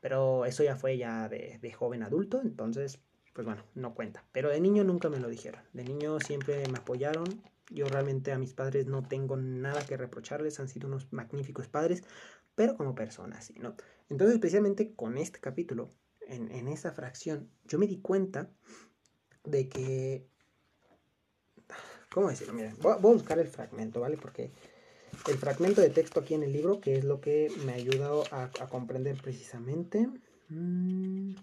Pero 0.00 0.46
eso 0.46 0.64
ya 0.64 0.76
fue 0.76 0.96
ya 0.96 1.28
de 1.28 1.72
joven 1.72 2.02
adulto, 2.02 2.40
entonces 2.40 3.02
pues 3.32 3.46
bueno, 3.46 3.64
no 3.74 3.94
cuenta. 3.94 4.24
Pero 4.32 4.50
de 4.50 4.60
niño 4.60 4.84
nunca 4.84 5.08
me 5.08 5.20
lo 5.20 5.28
dijeron. 5.28 5.62
De 5.72 5.84
niño 5.84 6.18
siempre 6.20 6.66
me 6.68 6.78
apoyaron. 6.78 7.26
Yo 7.70 7.86
realmente 7.86 8.32
a 8.32 8.38
mis 8.38 8.54
padres 8.54 8.86
no 8.86 9.06
tengo 9.06 9.36
nada 9.36 9.84
que 9.86 9.96
reprocharles. 9.96 10.58
Han 10.58 10.68
sido 10.68 10.88
unos 10.88 11.12
magníficos 11.12 11.68
padres, 11.68 12.02
pero 12.54 12.76
como 12.76 12.94
personas, 12.94 13.46
¿sí? 13.46 13.54
¿no? 13.58 13.76
Entonces, 14.08 14.34
especialmente 14.34 14.94
con 14.94 15.16
este 15.16 15.38
capítulo, 15.38 15.90
en, 16.22 16.50
en 16.50 16.68
esa 16.68 16.92
fracción, 16.92 17.48
yo 17.64 17.78
me 17.78 17.86
di 17.86 18.00
cuenta 18.00 18.50
de 19.44 19.68
que... 19.68 20.26
¿Cómo 22.10 22.28
decirlo? 22.28 22.54
Miren, 22.54 22.76
voy 22.80 22.92
a, 22.92 22.96
buscar 22.96 23.38
el 23.38 23.46
fragmento, 23.46 24.00
¿vale? 24.00 24.16
Porque 24.16 24.50
el 25.28 25.38
fragmento 25.38 25.80
de 25.80 25.90
texto 25.90 26.18
aquí 26.18 26.34
en 26.34 26.42
el 26.42 26.52
libro, 26.52 26.80
que 26.80 26.96
es 26.96 27.04
lo 27.04 27.20
que 27.20 27.52
me 27.64 27.72
ha 27.72 27.76
ayudado 27.76 28.24
a, 28.32 28.44
a 28.44 28.68
comprender 28.68 29.16
precisamente... 29.22 30.08
Mmm, 30.48 31.34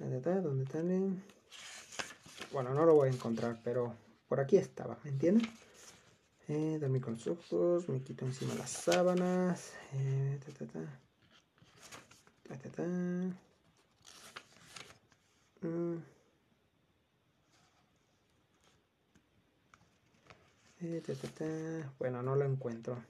¿Dónde 0.00 0.16
está? 0.16 0.40
Bueno, 2.52 2.72
no 2.72 2.86
lo 2.86 2.94
voy 2.94 3.10
a 3.10 3.12
encontrar, 3.12 3.60
pero 3.62 3.94
por 4.28 4.40
aquí 4.40 4.56
estaba, 4.56 4.98
¿me 5.04 5.10
entienden? 5.10 5.46
Eh, 6.48 6.78
dormí 6.80 7.00
con 7.00 7.12
los 7.12 7.26
ojos, 7.26 7.86
me 7.90 8.02
quito 8.02 8.24
encima 8.24 8.54
las 8.54 8.70
sábanas. 8.70 9.74
Eh, 9.92 10.40
ta, 10.44 10.52
ta, 10.64 10.72
ta. 10.72 10.80
Mm. 15.62 15.98
Eh, 20.80 21.84
bueno, 21.98 22.22
no 22.22 22.36
lo 22.36 22.46
encuentro. 22.46 23.04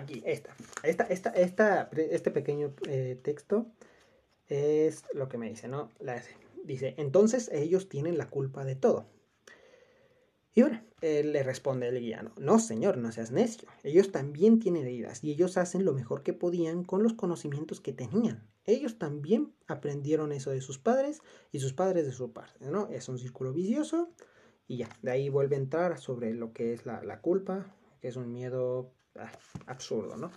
Aquí, 0.00 0.22
esta. 0.26 0.54
Esta, 0.82 1.04
esta, 1.04 1.30
esta 1.30 1.90
este 1.96 2.30
pequeño 2.30 2.74
eh, 2.88 3.18
texto 3.22 3.66
es 4.48 5.04
lo 5.14 5.28
que 5.28 5.38
me 5.38 5.48
dice, 5.48 5.68
¿no? 5.68 5.90
La, 6.00 6.22
dice, 6.64 6.94
entonces 6.98 7.50
ellos 7.52 7.88
tienen 7.88 8.18
la 8.18 8.28
culpa 8.28 8.64
de 8.64 8.76
todo. 8.76 9.06
Y 10.52 10.62
bueno, 10.62 10.82
él 11.00 11.32
le 11.32 11.42
responde 11.44 11.88
el 11.88 12.00
guiano, 12.00 12.32
no 12.36 12.58
señor, 12.58 12.98
no 12.98 13.12
seas 13.12 13.30
necio. 13.30 13.68
Ellos 13.84 14.10
también 14.10 14.58
tienen 14.58 14.84
heridas 14.84 15.22
y 15.22 15.30
ellos 15.30 15.56
hacen 15.56 15.84
lo 15.84 15.92
mejor 15.92 16.22
que 16.22 16.32
podían 16.32 16.82
con 16.82 17.02
los 17.04 17.14
conocimientos 17.14 17.80
que 17.80 17.92
tenían. 17.92 18.48
Ellos 18.64 18.98
también 18.98 19.54
aprendieron 19.68 20.32
eso 20.32 20.50
de 20.50 20.60
sus 20.60 20.78
padres 20.78 21.20
y 21.52 21.60
sus 21.60 21.72
padres 21.72 22.04
de 22.04 22.12
su 22.12 22.32
parte, 22.32 22.68
¿no? 22.68 22.88
Es 22.88 23.08
un 23.08 23.18
círculo 23.18 23.52
vicioso 23.52 24.10
y 24.66 24.78
ya, 24.78 24.88
de 25.02 25.12
ahí 25.12 25.28
vuelve 25.28 25.56
a 25.56 25.60
entrar 25.60 25.98
sobre 25.98 26.34
lo 26.34 26.52
que 26.52 26.72
es 26.72 26.84
la, 26.84 27.02
la 27.02 27.20
culpa, 27.20 27.74
que 28.00 28.08
es 28.08 28.16
un 28.16 28.32
miedo 28.32 28.92
absurdo, 29.66 30.16
¿no? 30.16 30.30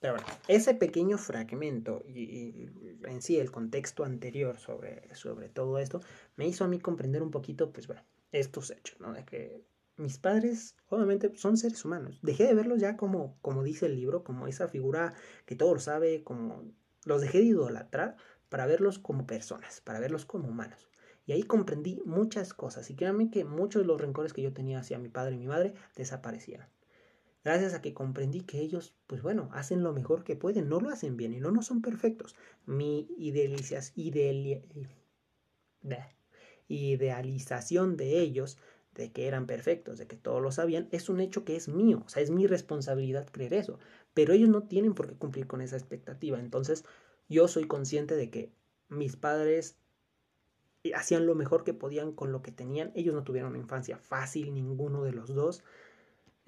Pero 0.00 0.14
bueno, 0.14 0.26
ese 0.48 0.74
pequeño 0.74 1.18
fragmento 1.18 2.02
y, 2.08 2.68
en 3.04 3.20
sí 3.20 3.38
el 3.38 3.50
contexto 3.50 4.04
anterior 4.04 4.58
sobre, 4.58 5.14
sobre 5.14 5.50
todo 5.50 5.78
esto 5.78 6.00
me 6.36 6.46
hizo 6.46 6.64
a 6.64 6.68
mí 6.68 6.78
comprender 6.78 7.22
un 7.22 7.30
poquito, 7.30 7.70
pues 7.70 7.86
bueno, 7.86 8.02
estos 8.32 8.70
hechos, 8.70 8.98
¿no? 8.98 9.12
De 9.12 9.24
que 9.24 9.62
mis 9.96 10.18
padres, 10.18 10.74
obviamente, 10.88 11.30
son 11.36 11.58
seres 11.58 11.84
humanos. 11.84 12.18
Dejé 12.22 12.46
de 12.46 12.54
verlos 12.54 12.80
ya 12.80 12.96
como, 12.96 13.36
como 13.42 13.62
dice 13.62 13.86
el 13.86 13.96
libro, 13.96 14.24
como 14.24 14.46
esa 14.46 14.68
figura 14.68 15.12
que 15.44 15.56
todo 15.56 15.74
lo 15.74 15.80
sabe, 15.80 16.24
como 16.24 16.64
los 17.04 17.20
dejé 17.20 17.38
de 17.38 17.44
idolatrar 17.44 18.16
para 18.48 18.66
verlos 18.66 18.98
como 18.98 19.26
personas, 19.26 19.82
para 19.82 20.00
verlos 20.00 20.24
como 20.24 20.48
humanos. 20.48 20.88
Y 21.26 21.32
ahí 21.32 21.42
comprendí 21.42 22.00
muchas 22.06 22.54
cosas. 22.54 22.88
Y 22.88 22.96
créanme 22.96 23.30
que 23.30 23.44
muchos 23.44 23.82
de 23.82 23.86
los 23.86 24.00
rencores 24.00 24.32
que 24.32 24.40
yo 24.40 24.54
tenía 24.54 24.78
hacia 24.78 24.98
mi 24.98 25.10
padre 25.10 25.34
y 25.34 25.38
mi 25.38 25.46
madre 25.46 25.74
desaparecieron 25.94 26.66
gracias 27.44 27.74
a 27.74 27.82
que 27.82 27.94
comprendí 27.94 28.40
que 28.42 28.60
ellos, 28.60 28.94
pues 29.06 29.22
bueno, 29.22 29.48
hacen 29.52 29.82
lo 29.82 29.92
mejor 29.92 30.24
que 30.24 30.36
pueden, 30.36 30.68
no 30.68 30.80
lo 30.80 30.90
hacen 30.90 31.16
bien 31.16 31.32
y 31.32 31.40
no, 31.40 31.50
no 31.50 31.62
son 31.62 31.82
perfectos. 31.82 32.36
Mi 32.66 33.08
idealización 36.68 37.96
de 37.96 38.20
ellos, 38.20 38.58
de 38.94 39.12
que 39.12 39.26
eran 39.26 39.46
perfectos, 39.46 39.98
de 39.98 40.06
que 40.06 40.16
todos 40.16 40.42
lo 40.42 40.52
sabían, 40.52 40.88
es 40.90 41.08
un 41.08 41.20
hecho 41.20 41.44
que 41.44 41.56
es 41.56 41.68
mío, 41.68 42.02
o 42.04 42.08
sea, 42.08 42.22
es 42.22 42.30
mi 42.30 42.46
responsabilidad 42.46 43.28
creer 43.30 43.54
eso, 43.54 43.78
pero 44.14 44.32
ellos 44.32 44.48
no 44.48 44.64
tienen 44.64 44.94
por 44.94 45.08
qué 45.08 45.14
cumplir 45.14 45.46
con 45.46 45.60
esa 45.60 45.76
expectativa, 45.76 46.38
entonces 46.38 46.84
yo 47.28 47.48
soy 47.48 47.66
consciente 47.66 48.16
de 48.16 48.30
que 48.30 48.52
mis 48.88 49.16
padres 49.16 49.76
hacían 50.94 51.26
lo 51.26 51.34
mejor 51.34 51.62
que 51.62 51.74
podían 51.74 52.12
con 52.12 52.32
lo 52.32 52.42
que 52.42 52.52
tenían, 52.52 52.90
ellos 52.94 53.14
no 53.14 53.22
tuvieron 53.22 53.50
una 53.50 53.58
infancia 53.58 53.98
fácil, 53.98 54.52
ninguno 54.52 55.02
de 55.02 55.12
los 55.12 55.34
dos, 55.34 55.62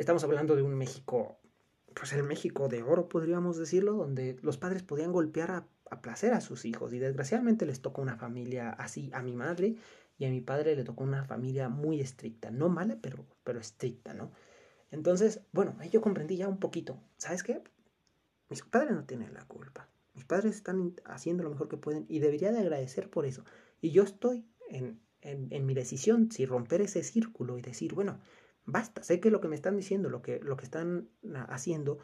Estamos 0.03 0.25
hablando 0.25 0.57
de 0.57 0.63
un 0.63 0.75
México, 0.75 1.39
pues 1.95 2.13
el 2.13 2.25
México 2.25 2.67
de 2.67 2.83
oro, 2.83 3.09
podríamos 3.09 3.57
decirlo, 3.57 3.93
donde 3.93 4.37
los 4.43 4.59
padres 4.59 4.83
podían 4.83 5.13
golpear 5.13 5.53
a, 5.53 6.01
placer 6.03 6.33
a 6.33 6.41
sus 6.41 6.65
hijos 6.65 6.93
y 6.93 6.99
desgraciadamente 6.99 7.67
les 7.67 7.83
tocó 7.83 8.03
una 8.03 8.17
familia 8.17 8.71
así 8.71 9.13
a 9.15 9.23
mi 9.23 9.33
madre 9.33 9.77
y 10.19 10.25
a 10.25 10.31
mi 10.31 10.41
padre 10.41 10.75
le 10.75 10.83
tocó 10.83 11.05
una 11.05 11.25
familia 11.25 11.69
muy 11.69 12.01
estricta, 12.01 12.51
no 12.51 12.69
mala, 12.69 12.99
pero, 13.01 13.25
pero 13.45 13.61
estricta, 13.61 14.13
¿no? 14.13 14.33
Entonces, 14.91 15.43
bueno, 15.53 15.77
ahí 15.79 15.89
yo 15.89 16.01
comprendí 16.01 16.37
ya 16.37 16.49
un 16.49 16.59
poquito, 16.59 16.99
¿sabes 17.17 17.45
qué? 17.45 17.63
Mis 18.49 18.63
padres 18.63 18.97
no 18.97 19.05
tienen 19.05 19.33
la 19.33 19.45
culpa. 19.45 19.89
Mis 20.15 20.25
padres 20.25 20.57
están 20.57 20.97
haciendo 21.05 21.45
lo 21.45 21.51
mejor 21.51 21.69
que 21.69 21.77
pueden 21.77 22.07
y 22.09 22.19
debería 22.19 22.51
de 22.51 22.59
agradecer 22.59 23.09
por 23.09 23.25
eso. 23.25 23.45
Y 23.81 23.93
yo 23.93 24.03
estoy 24.03 24.45
en, 24.69 24.99
en 25.21 25.65
mi 25.65 25.75
decisión 25.75 26.33
si 26.33 26.45
romper 26.45 26.81
ese 26.81 27.05
círculo 27.05 27.57
y 27.57 27.63
decir, 27.63 27.95
bueno, 27.95 28.19
Basta, 28.65 29.03
sé 29.03 29.21
que 29.21 29.31
lo 29.31 29.41
que 29.41 29.49
me 29.49 29.57
están 29.57 29.77
diciendo, 29.77 30.09
lo 30.09 30.23
que, 30.23 30.39
lo 30.41 30.57
que 30.57 30.65
están 30.65 31.09
ah, 31.35 31.47
haciendo, 31.51 31.99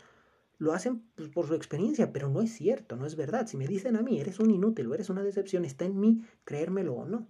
lo 0.59 0.73
hacen 0.73 1.03
pues, 1.15 1.29
por 1.29 1.47
su 1.47 1.55
experiencia, 1.55 2.13
pero 2.13 2.29
no 2.29 2.43
es 2.43 2.53
cierto, 2.53 2.97
no 2.97 3.07
es 3.07 3.17
verdad. 3.17 3.47
Si 3.47 3.57
me 3.57 3.67
dicen 3.67 3.97
a 3.97 4.03
mí, 4.03 4.21
eres 4.21 4.41
un 4.41 4.51
inútil 4.51 4.89
o 4.89 4.95
eres 4.95 5.09
una 5.09 5.23
decepción, 5.23 5.65
está 5.65 5.85
en 5.85 5.99
mí 5.99 6.23
creérmelo 6.45 6.95
o 6.95 7.05
no. 7.05 7.29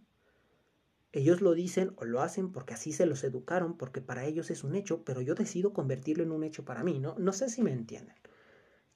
Ellos 1.13 1.41
lo 1.41 1.55
dicen 1.55 1.93
o 1.97 2.05
lo 2.05 2.21
hacen 2.21 2.53
porque 2.53 2.75
así 2.75 2.93
se 2.93 3.07
los 3.07 3.25
educaron, 3.25 3.77
porque 3.77 4.01
para 4.01 4.25
ellos 4.25 4.51
es 4.51 4.65
un 4.65 4.75
hecho, 4.75 5.05
pero 5.05 5.21
yo 5.21 5.35
decido 5.35 5.73
convertirlo 5.73 6.23
en 6.23 6.33
un 6.33 6.45
hecho 6.45 6.65
para 6.65 6.85
mí, 6.85 6.99
¿no? 6.99 7.17
No 7.19 7.33
sé 7.33 7.49
si 7.49 7.63
me 7.63 7.73
entienden. 7.73 8.17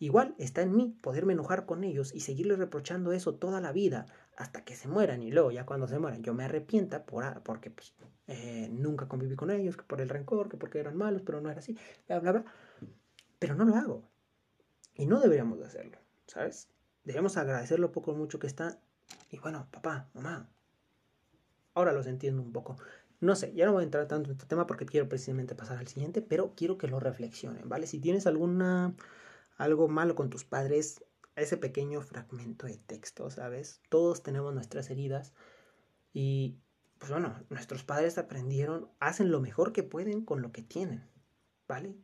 Igual 0.02 0.34
está 0.38 0.62
en 0.62 0.74
mí 0.74 0.98
poderme 1.00 1.32
enojar 1.32 1.64
con 1.64 1.84
ellos 1.84 2.12
y 2.12 2.18
seguirles 2.18 2.58
reprochando 2.58 3.12
eso 3.12 3.36
toda 3.36 3.60
la 3.60 3.70
vida 3.70 4.06
hasta 4.36 4.64
que 4.64 4.74
se 4.74 4.88
mueran 4.88 5.22
y 5.22 5.30
luego 5.30 5.52
ya 5.52 5.64
cuando 5.64 5.86
se 5.86 5.96
mueran 6.00 6.24
yo 6.24 6.34
me 6.34 6.42
arrepienta 6.42 7.06
por, 7.06 7.24
porque 7.44 7.70
pues, 7.70 7.94
eh, 8.26 8.68
nunca 8.72 9.06
conviví 9.06 9.36
con 9.36 9.52
ellos, 9.52 9.76
que 9.76 9.84
por 9.84 10.00
el 10.00 10.08
rencor, 10.08 10.48
que 10.48 10.56
porque 10.56 10.80
eran 10.80 10.96
malos, 10.96 11.22
pero 11.24 11.40
no 11.40 11.50
era 11.50 11.60
así, 11.60 11.78
bla, 12.08 12.18
bla, 12.18 12.32
bla. 12.32 12.44
Pero 13.38 13.54
no 13.54 13.64
lo 13.64 13.76
hago. 13.76 14.02
Y 14.96 15.06
no 15.06 15.20
deberíamos 15.20 15.60
de 15.60 15.66
hacerlo, 15.66 15.98
¿sabes? 16.26 16.68
Debemos 17.04 17.36
agradecer 17.36 17.78
lo 17.78 17.92
poco 17.92 18.12
mucho 18.12 18.40
que 18.40 18.48
está. 18.48 18.80
Y 19.30 19.38
bueno, 19.38 19.68
papá, 19.70 20.08
mamá, 20.14 20.50
ahora 21.74 21.92
los 21.92 22.08
entiendo 22.08 22.42
un 22.42 22.50
poco. 22.50 22.74
No 23.20 23.36
sé, 23.36 23.54
ya 23.54 23.66
no 23.66 23.72
voy 23.74 23.82
a 23.82 23.84
entrar 23.84 24.08
tanto 24.08 24.30
en 24.30 24.32
este 24.32 24.46
tema 24.46 24.66
porque 24.66 24.84
quiero 24.84 25.08
precisamente 25.08 25.54
pasar 25.54 25.78
al 25.78 25.86
siguiente, 25.86 26.22
pero 26.22 26.54
quiero 26.56 26.76
que 26.76 26.88
lo 26.88 26.98
reflexionen, 26.98 27.68
¿vale? 27.68 27.86
Si 27.86 28.00
tienes 28.00 28.26
alguna 28.26 28.96
algo 29.56 29.88
malo 29.88 30.14
con 30.14 30.30
tus 30.30 30.44
padres, 30.44 31.04
ese 31.36 31.56
pequeño 31.56 32.00
fragmento 32.02 32.66
de 32.66 32.76
texto, 32.78 33.30
¿sabes? 33.30 33.80
Todos 33.88 34.22
tenemos 34.22 34.54
nuestras 34.54 34.90
heridas 34.90 35.32
y 36.12 36.58
pues 36.98 37.10
bueno, 37.10 37.34
nuestros 37.50 37.82
padres 37.82 38.16
aprendieron, 38.16 38.88
hacen 39.00 39.32
lo 39.32 39.40
mejor 39.40 39.72
que 39.72 39.82
pueden 39.82 40.24
con 40.24 40.40
lo 40.40 40.52
que 40.52 40.62
tienen, 40.62 41.08
¿vale? 41.66 41.96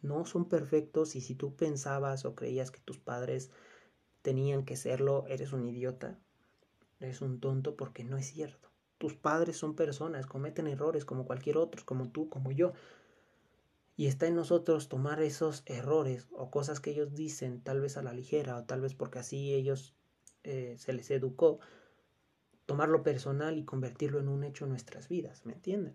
No 0.00 0.24
son 0.24 0.48
perfectos 0.48 1.16
y 1.16 1.20
si 1.20 1.34
tú 1.34 1.54
pensabas 1.54 2.24
o 2.24 2.34
creías 2.34 2.70
que 2.70 2.80
tus 2.80 2.98
padres 2.98 3.50
tenían 4.22 4.64
que 4.64 4.76
serlo, 4.76 5.26
eres 5.28 5.52
un 5.52 5.66
idiota, 5.66 6.18
eres 6.98 7.20
un 7.20 7.40
tonto 7.40 7.76
porque 7.76 8.04
no 8.04 8.16
es 8.16 8.26
cierto. 8.26 8.70
Tus 8.96 9.14
padres 9.14 9.56
son 9.56 9.74
personas, 9.74 10.26
cometen 10.26 10.66
errores 10.66 11.04
como 11.04 11.26
cualquier 11.26 11.56
otro, 11.56 11.84
como 11.84 12.10
tú, 12.10 12.28
como 12.28 12.52
yo. 12.52 12.72
Y 14.02 14.08
está 14.08 14.26
en 14.26 14.34
nosotros 14.34 14.88
tomar 14.88 15.22
esos 15.22 15.62
errores 15.64 16.26
o 16.32 16.50
cosas 16.50 16.80
que 16.80 16.90
ellos 16.90 17.14
dicen, 17.14 17.60
tal 17.60 17.80
vez 17.80 17.96
a 17.96 18.02
la 18.02 18.12
ligera 18.12 18.56
o 18.56 18.64
tal 18.64 18.80
vez 18.80 18.94
porque 18.94 19.20
así 19.20 19.54
ellos 19.54 19.94
eh, 20.42 20.74
se 20.76 20.92
les 20.92 21.08
educó, 21.12 21.60
tomarlo 22.66 23.04
personal 23.04 23.56
y 23.58 23.64
convertirlo 23.64 24.18
en 24.18 24.26
un 24.26 24.42
hecho 24.42 24.64
en 24.64 24.70
nuestras 24.70 25.08
vidas, 25.08 25.46
¿me 25.46 25.52
entienden? 25.52 25.94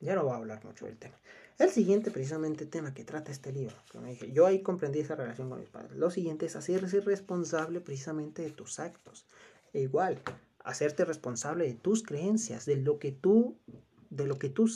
Ya 0.00 0.14
no 0.14 0.24
voy 0.24 0.32
a 0.32 0.36
hablar 0.36 0.64
mucho 0.64 0.86
del 0.86 0.96
tema. 0.96 1.20
El 1.58 1.68
siguiente, 1.68 2.10
precisamente, 2.10 2.64
tema 2.64 2.94
que 2.94 3.04
trata 3.04 3.32
este 3.32 3.52
libro, 3.52 3.76
yo 4.32 4.46
ahí 4.46 4.62
comprendí 4.62 5.00
esa 5.00 5.14
relación 5.14 5.50
con 5.50 5.60
mis 5.60 5.68
padres. 5.68 5.98
Lo 5.98 6.10
siguiente 6.10 6.46
es 6.46 6.56
hacerse 6.56 7.02
responsable 7.02 7.82
precisamente 7.82 8.40
de 8.40 8.50
tus 8.50 8.78
actos. 8.78 9.26
E 9.74 9.82
igual, 9.82 10.22
hacerte 10.64 11.04
responsable 11.04 11.66
de 11.66 11.74
tus 11.74 12.02
creencias, 12.02 12.64
de 12.64 12.76
lo 12.76 12.98
que 12.98 13.12
tú, 13.12 13.58
de 14.08 14.26
lo 14.26 14.38
que 14.38 14.48
tú 14.48 14.70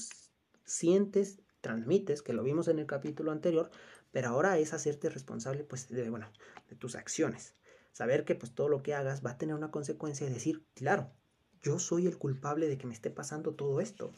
sientes 0.66 1.40
transmites, 1.66 2.22
que 2.22 2.33
lo 2.33 2.44
vimos 2.44 2.68
en 2.68 2.79
el 2.79 2.87
capítulo 2.87 3.33
anterior, 3.33 3.70
pero 4.12 4.29
ahora 4.29 4.57
es 4.57 4.72
hacerte 4.72 5.09
responsable 5.09 5.64
pues 5.64 5.88
de, 5.88 6.09
bueno, 6.09 6.31
de 6.70 6.76
tus 6.76 6.94
acciones. 6.94 7.55
Saber 7.90 8.24
que 8.24 8.37
pues 8.37 8.55
todo 8.55 8.68
lo 8.68 8.85
que 8.85 8.94
hagas 8.94 9.26
va 9.26 9.33
a 9.33 9.38
tener 9.38 9.57
una 9.57 9.72
consecuencia 9.72 10.26
y 10.26 10.33
decir, 10.33 10.64
claro, 10.74 11.11
yo 11.62 11.81
soy 11.81 12.07
el 12.07 12.18
culpable 12.18 12.68
de 12.68 12.79
que 12.79 12.87
me 12.87 12.92
esté 12.92 13.11
pasando 13.11 13.55
todo 13.55 13.81
esto. 13.81 14.12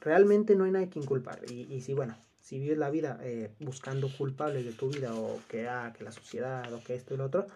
realmente 0.00 0.54
no 0.54 0.64
hay 0.64 0.72
nadie 0.72 0.90
que 0.90 0.98
inculpar. 0.98 1.50
Y, 1.50 1.80
si, 1.80 1.94
bueno, 1.94 2.14
si 2.42 2.58
vives 2.58 2.76
la 2.76 2.90
vida 2.90 3.18
eh, 3.22 3.54
buscando 3.60 4.10
culpables 4.14 4.66
de 4.66 4.72
tu 4.72 4.90
vida 4.90 5.14
o 5.14 5.40
que, 5.48 5.66
ah, 5.66 5.94
que 5.96 6.04
la 6.04 6.12
sociedad 6.12 6.70
o 6.74 6.84
que 6.84 6.94
esto 6.94 7.14
y 7.14 7.16
lo 7.16 7.24
otro, 7.24 7.46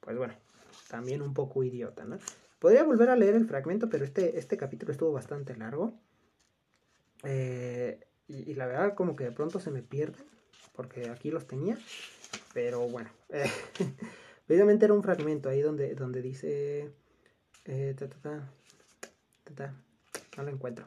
pues 0.00 0.16
bueno, 0.16 0.34
también 0.88 1.22
un 1.22 1.32
poco 1.32 1.62
idiota, 1.62 2.04
¿no? 2.04 2.18
Podría 2.58 2.82
volver 2.82 3.10
a 3.10 3.16
leer 3.16 3.36
el 3.36 3.46
fragmento, 3.46 3.88
pero 3.88 4.04
este, 4.04 4.36
este 4.38 4.56
capítulo 4.56 4.90
estuvo 4.90 5.12
bastante 5.12 5.56
largo. 5.56 5.94
Eh, 7.22 8.05
y, 8.28 8.54
la 8.54 8.66
verdad 8.66 8.94
como 8.94 9.16
que 9.16 9.24
de 9.24 9.32
pronto 9.32 9.60
se 9.60 9.70
me 9.70 9.82
pierden, 9.82 10.24
porque 10.74 11.08
aquí 11.08 11.30
los 11.30 11.46
tenía, 11.46 11.78
pero 12.52 12.88
bueno, 12.88 13.10
eh, 13.28 13.50
era 14.48 14.94
un 14.94 15.02
fragmento 15.02 15.48
ahí 15.48 15.60
donde, 15.60 15.94
donde 15.94 16.22
dice, 16.22 16.90
eh, 17.64 17.94
ta, 17.98 18.08
ta, 18.08 18.52
ta, 19.54 19.74
no 20.36 20.42
lo 20.42 20.50
encuentro. 20.50 20.86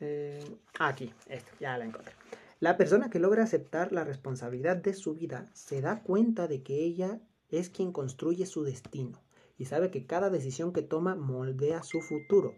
Eh, 0.00 0.44
aquí, 0.78 1.12
esto, 1.28 1.52
ya 1.60 1.78
la 1.78 1.84
encontré. 1.84 2.12
La 2.60 2.76
persona 2.76 3.10
que 3.10 3.18
logra 3.18 3.44
aceptar 3.44 3.92
la 3.92 4.04
responsabilidad 4.04 4.76
de 4.76 4.94
su 4.94 5.14
vida 5.14 5.46
se 5.54 5.80
da 5.80 6.02
cuenta 6.02 6.46
de 6.46 6.62
que 6.62 6.82
ella 6.82 7.20
es 7.50 7.68
quien 7.68 7.92
construye 7.92 8.46
su 8.46 8.64
destino 8.64 9.20
y 9.58 9.66
sabe 9.66 9.90
que 9.90 10.06
cada 10.06 10.30
decisión 10.30 10.72
que 10.72 10.82
toma 10.82 11.14
moldea 11.14 11.82
su 11.82 12.00
futuro. 12.00 12.54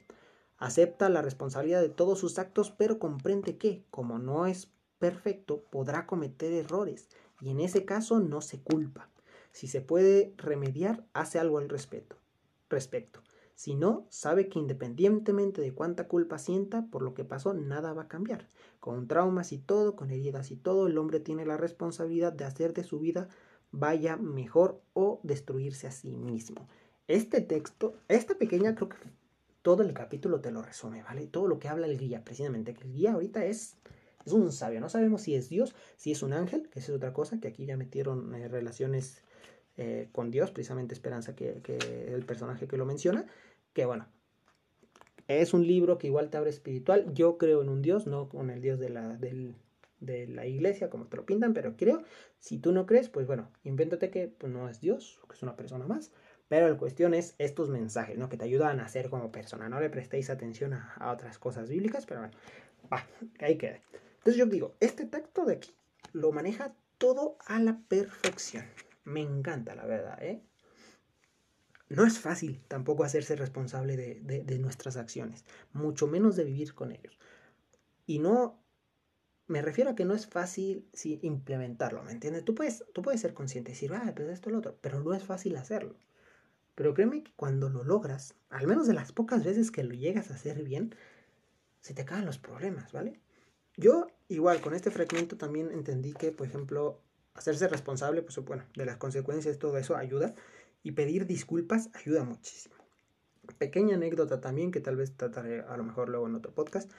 Acepta 0.58 1.08
la 1.08 1.22
responsabilidad 1.22 1.82
de 1.82 1.88
todos 1.88 2.18
sus 2.18 2.38
actos, 2.38 2.70
pero 2.70 2.98
comprende 2.98 3.58
que, 3.58 3.84
como 3.90 4.18
no 4.18 4.46
es 4.46 4.70
perfecto, 4.98 5.62
podrá 5.70 6.06
cometer 6.06 6.52
errores 6.52 7.08
y 7.40 7.50
en 7.50 7.60
ese 7.60 7.84
caso 7.84 8.20
no 8.20 8.40
se 8.40 8.60
culpa. 8.60 9.10
Si 9.52 9.68
se 9.68 9.80
puede 9.80 10.34
remediar, 10.36 11.04
hace 11.12 11.38
algo 11.38 11.58
al 11.58 11.68
respecto. 11.68 12.16
respecto. 12.68 13.20
Si 13.54 13.74
no, 13.74 14.06
sabe 14.10 14.48
que 14.48 14.58
independientemente 14.58 15.62
de 15.62 15.72
cuánta 15.72 16.08
culpa 16.08 16.38
sienta 16.38 16.86
por 16.90 17.00
lo 17.00 17.14
que 17.14 17.24
pasó, 17.24 17.54
nada 17.54 17.94
va 17.94 18.02
a 18.02 18.08
cambiar. 18.08 18.48
Con 18.80 19.08
traumas 19.08 19.52
y 19.52 19.58
todo, 19.58 19.96
con 19.96 20.10
heridas 20.10 20.50
y 20.50 20.56
todo, 20.56 20.86
el 20.86 20.98
hombre 20.98 21.20
tiene 21.20 21.46
la 21.46 21.56
responsabilidad 21.56 22.34
de 22.34 22.44
hacer 22.44 22.74
de 22.74 22.84
su 22.84 22.98
vida 22.98 23.28
vaya 23.72 24.16
mejor 24.16 24.82
o 24.92 25.20
destruirse 25.22 25.86
a 25.86 25.90
sí 25.90 26.16
mismo. 26.16 26.68
Este 27.08 27.40
texto, 27.40 27.94
esta 28.08 28.34
pequeña 28.34 28.74
creo 28.74 28.88
que 28.88 28.96
todo 29.66 29.82
el 29.82 29.92
capítulo 29.94 30.40
te 30.40 30.52
lo 30.52 30.62
resume, 30.62 31.02
¿vale? 31.02 31.26
Todo 31.26 31.48
lo 31.48 31.58
que 31.58 31.66
habla 31.66 31.88
el 31.88 31.98
guía, 31.98 32.22
precisamente, 32.22 32.72
que 32.72 32.84
el 32.84 32.92
guía 32.92 33.14
ahorita 33.14 33.46
es, 33.46 33.74
es 34.24 34.32
un 34.32 34.52
sabio, 34.52 34.78
no 34.78 34.88
sabemos 34.88 35.22
si 35.22 35.34
es 35.34 35.48
Dios, 35.48 35.74
si 35.96 36.12
es 36.12 36.22
un 36.22 36.34
ángel, 36.34 36.68
que 36.68 36.78
esa 36.78 36.92
es 36.92 36.96
otra 36.96 37.12
cosa, 37.12 37.40
que 37.40 37.48
aquí 37.48 37.66
ya 37.66 37.76
metieron 37.76 38.32
eh, 38.36 38.46
relaciones 38.46 39.24
eh, 39.76 40.08
con 40.12 40.30
Dios, 40.30 40.52
precisamente 40.52 40.94
Esperanza, 40.94 41.34
que, 41.34 41.62
que, 41.64 41.78
el 42.14 42.24
personaje 42.24 42.68
que 42.68 42.76
lo 42.76 42.86
menciona, 42.86 43.26
que 43.72 43.86
bueno, 43.86 44.06
es 45.26 45.52
un 45.52 45.66
libro 45.66 45.98
que 45.98 46.06
igual 46.06 46.30
te 46.30 46.36
abre 46.36 46.50
espiritual, 46.50 47.12
yo 47.12 47.36
creo 47.36 47.60
en 47.60 47.68
un 47.68 47.82
Dios, 47.82 48.06
no 48.06 48.28
con 48.28 48.50
el 48.50 48.60
Dios 48.62 48.78
de 48.78 48.90
la, 48.90 49.18
de 49.18 50.28
la 50.28 50.46
iglesia, 50.46 50.90
como 50.90 51.06
te 51.06 51.16
lo 51.16 51.26
pintan, 51.26 51.54
pero 51.54 51.76
creo, 51.76 52.04
si 52.38 52.58
tú 52.58 52.70
no 52.70 52.86
crees, 52.86 53.08
pues 53.08 53.26
bueno, 53.26 53.50
invéntate 53.64 54.10
que 54.10 54.28
pues, 54.28 54.52
no 54.52 54.68
es 54.68 54.80
Dios, 54.80 55.18
que 55.28 55.34
es 55.34 55.42
una 55.42 55.56
persona 55.56 55.88
más, 55.88 56.12
pero 56.48 56.68
la 56.68 56.76
cuestión 56.76 57.14
es 57.14 57.34
estos 57.38 57.70
mensajes, 57.70 58.16
¿no? 58.18 58.28
Que 58.28 58.36
te 58.36 58.44
ayudan 58.44 58.80
a 58.80 58.88
ser 58.88 59.10
como 59.10 59.32
persona. 59.32 59.68
No 59.68 59.80
le 59.80 59.90
prestéis 59.90 60.30
atención 60.30 60.74
a, 60.74 61.10
otras 61.12 61.38
cosas 61.38 61.68
bíblicas, 61.68 62.06
pero 62.06 62.20
bueno, 62.20 62.36
va, 62.92 63.06
ahí 63.40 63.58
queda. 63.58 63.80
Entonces 64.18 64.36
yo 64.36 64.46
digo, 64.46 64.76
este 64.80 65.06
texto 65.06 65.44
de 65.44 65.54
aquí 65.54 65.74
lo 66.12 66.32
maneja 66.32 66.74
todo 66.98 67.36
a 67.46 67.58
la 67.58 67.80
perfección. 67.88 68.64
Me 69.04 69.20
encanta, 69.20 69.74
la 69.74 69.86
verdad, 69.86 70.22
¿eh? 70.22 70.42
No 71.88 72.04
es 72.04 72.18
fácil 72.18 72.60
tampoco 72.66 73.04
hacerse 73.04 73.36
responsable 73.36 73.96
de, 73.96 74.42
de, 74.42 74.58
nuestras 74.58 74.96
acciones, 74.96 75.44
mucho 75.72 76.08
menos 76.08 76.34
de 76.34 76.42
vivir 76.42 76.74
con 76.74 76.90
ellos. 76.90 77.16
Y 78.06 78.18
no, 78.18 78.60
me 79.46 79.62
refiero 79.62 79.90
a 79.90 79.94
que 79.94 80.04
no 80.04 80.14
es 80.14 80.26
fácil 80.26 80.88
sí, 80.92 81.20
implementarlo, 81.22 82.02
¿me 82.02 82.10
entiendes? 82.10 82.44
Tú 82.44 82.56
puedes, 82.56 82.84
tú 82.92 83.02
puedes 83.02 83.20
ser 83.20 83.34
consciente 83.34 83.70
y 83.70 83.74
decir, 83.74 83.92
ah, 83.94 84.12
pues 84.16 84.28
esto 84.28 84.48
es 84.48 84.52
lo 84.52 84.58
otro, 84.58 84.76
pero 84.80 85.00
no 85.00 85.14
es 85.14 85.22
fácil 85.22 85.56
hacerlo. 85.56 85.96
Pero 86.76 86.94
créeme 86.94 87.24
que 87.24 87.32
cuando 87.34 87.68
lo 87.70 87.82
logras, 87.82 88.34
al 88.50 88.68
menos 88.68 88.86
de 88.86 88.92
las 88.92 89.10
pocas 89.10 89.42
veces 89.42 89.72
que 89.72 89.82
lo 89.82 89.94
llegas 89.94 90.30
a 90.30 90.34
hacer 90.34 90.62
bien, 90.62 90.94
se 91.80 91.94
te 91.94 92.04
caen 92.04 92.26
los 92.26 92.38
problemas, 92.38 92.92
¿vale? 92.92 93.18
Yo 93.76 94.06
igual 94.28 94.60
con 94.60 94.74
este 94.74 94.90
fragmento 94.90 95.36
también 95.36 95.70
entendí 95.72 96.12
que, 96.12 96.32
por 96.32 96.46
ejemplo, 96.46 97.00
hacerse 97.34 97.66
responsable, 97.66 98.22
pues 98.22 98.36
bueno, 98.44 98.64
de 98.76 98.84
las 98.84 98.98
consecuencias, 98.98 99.58
todo 99.58 99.78
eso 99.78 99.96
ayuda. 99.96 100.34
Y 100.82 100.92
pedir 100.92 101.26
disculpas 101.26 101.88
ayuda 101.94 102.24
muchísimo. 102.24 102.76
Pequeña 103.58 103.96
anécdota 103.96 104.40
también 104.40 104.70
que 104.70 104.80
tal 104.80 104.96
vez 104.96 105.16
trataré 105.16 105.62
a 105.62 105.76
lo 105.76 105.84
mejor 105.84 106.10
luego 106.10 106.26
en 106.26 106.34
otro 106.34 106.52
podcast. 106.52 106.92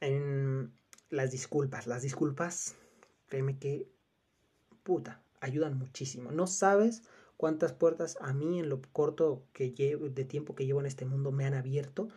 En 0.00 0.72
las 1.10 1.32
disculpas. 1.32 1.88
Las 1.88 2.02
disculpas, 2.02 2.76
créeme 3.26 3.58
que, 3.58 3.88
puta, 4.84 5.20
ayudan 5.40 5.76
muchísimo. 5.76 6.30
No 6.30 6.46
sabes 6.46 7.02
cuántas 7.40 7.72
puertas 7.72 8.18
a 8.20 8.34
mí 8.34 8.58
en 8.60 8.68
lo 8.68 8.82
corto 8.92 9.46
que 9.54 9.72
llevo, 9.72 10.10
de 10.10 10.26
tiempo 10.26 10.54
que 10.54 10.66
llevo 10.66 10.80
en 10.80 10.84
este 10.84 11.06
mundo 11.06 11.32
me 11.32 11.46
han 11.46 11.54
abierto 11.54 12.08